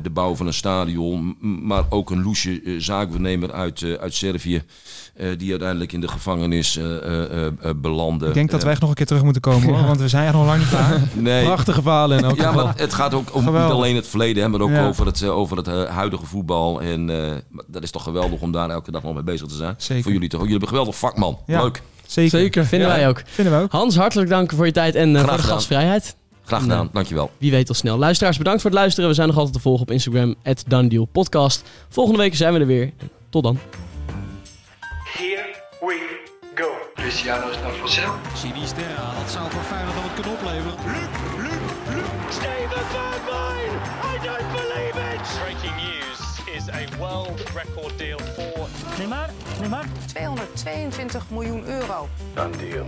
[0.02, 4.62] de bouw van een stadion, maar ook een loesje eh, zaakvernemer uit, eh, uit Servië,
[5.16, 8.28] eh, die uiteindelijk in de gevangenis eh eh, eh, eh, belandde.
[8.28, 10.08] Ik denk dat Eh, wij echt nog een keer terug moeten komen, hoor, want we
[10.08, 11.02] zijn echt nog lang niet klaar.
[11.14, 12.66] nee, Prachtige verhalen in elk Ja, geval.
[12.66, 14.88] maar het gaat ook om niet alleen het verleden, hè, maar ook Ja.
[14.88, 16.82] over het, eh, over het eh, huidige voetbal.
[16.82, 17.32] En eh,
[17.68, 19.76] dat is toch geweldig om daar elke dag nog mee bezig te zijn.
[19.78, 20.04] Zeker.
[20.04, 20.40] Voor jullie toch?
[20.40, 21.38] Jullie hebben een geweldig vakman.
[21.48, 21.62] Ja.
[21.62, 21.82] Leuk.
[22.06, 22.40] Zeker.
[22.40, 22.66] Zeker.
[22.66, 22.96] Vinden Ja.
[22.96, 23.22] wij ook.
[23.26, 23.72] Vinden we ook.
[23.72, 26.16] Hans, hartelijk dank voor je tijd en eh, Graag voor de gastvrijheid.
[26.50, 26.89] Graag gedaan.
[26.93, 27.32] Dankjewel.
[27.38, 27.97] Wie weet al snel.
[27.97, 29.10] Luisteraars, bedankt voor het luisteren.
[29.10, 30.66] We zijn nog altijd te volgen op Instagram, at
[31.12, 31.70] Podcast.
[31.89, 32.91] Volgende week zijn we er weer.
[33.30, 33.60] Tot dan.
[35.04, 36.20] Here we
[36.56, 36.68] go.
[36.95, 38.10] Cristiano is naar.
[38.36, 40.78] Sinisterra, dat zou voor Feyenoord dan wat kunnen opleveren.
[42.30, 43.72] Steven Bergwijn!
[44.14, 45.39] I don't believe it!
[45.43, 46.20] Breaking news
[46.56, 49.30] is a world record deal for Neymar,
[49.60, 49.86] Neymar.
[50.06, 52.08] 222 miljoen euro.
[52.34, 52.86] Done deal.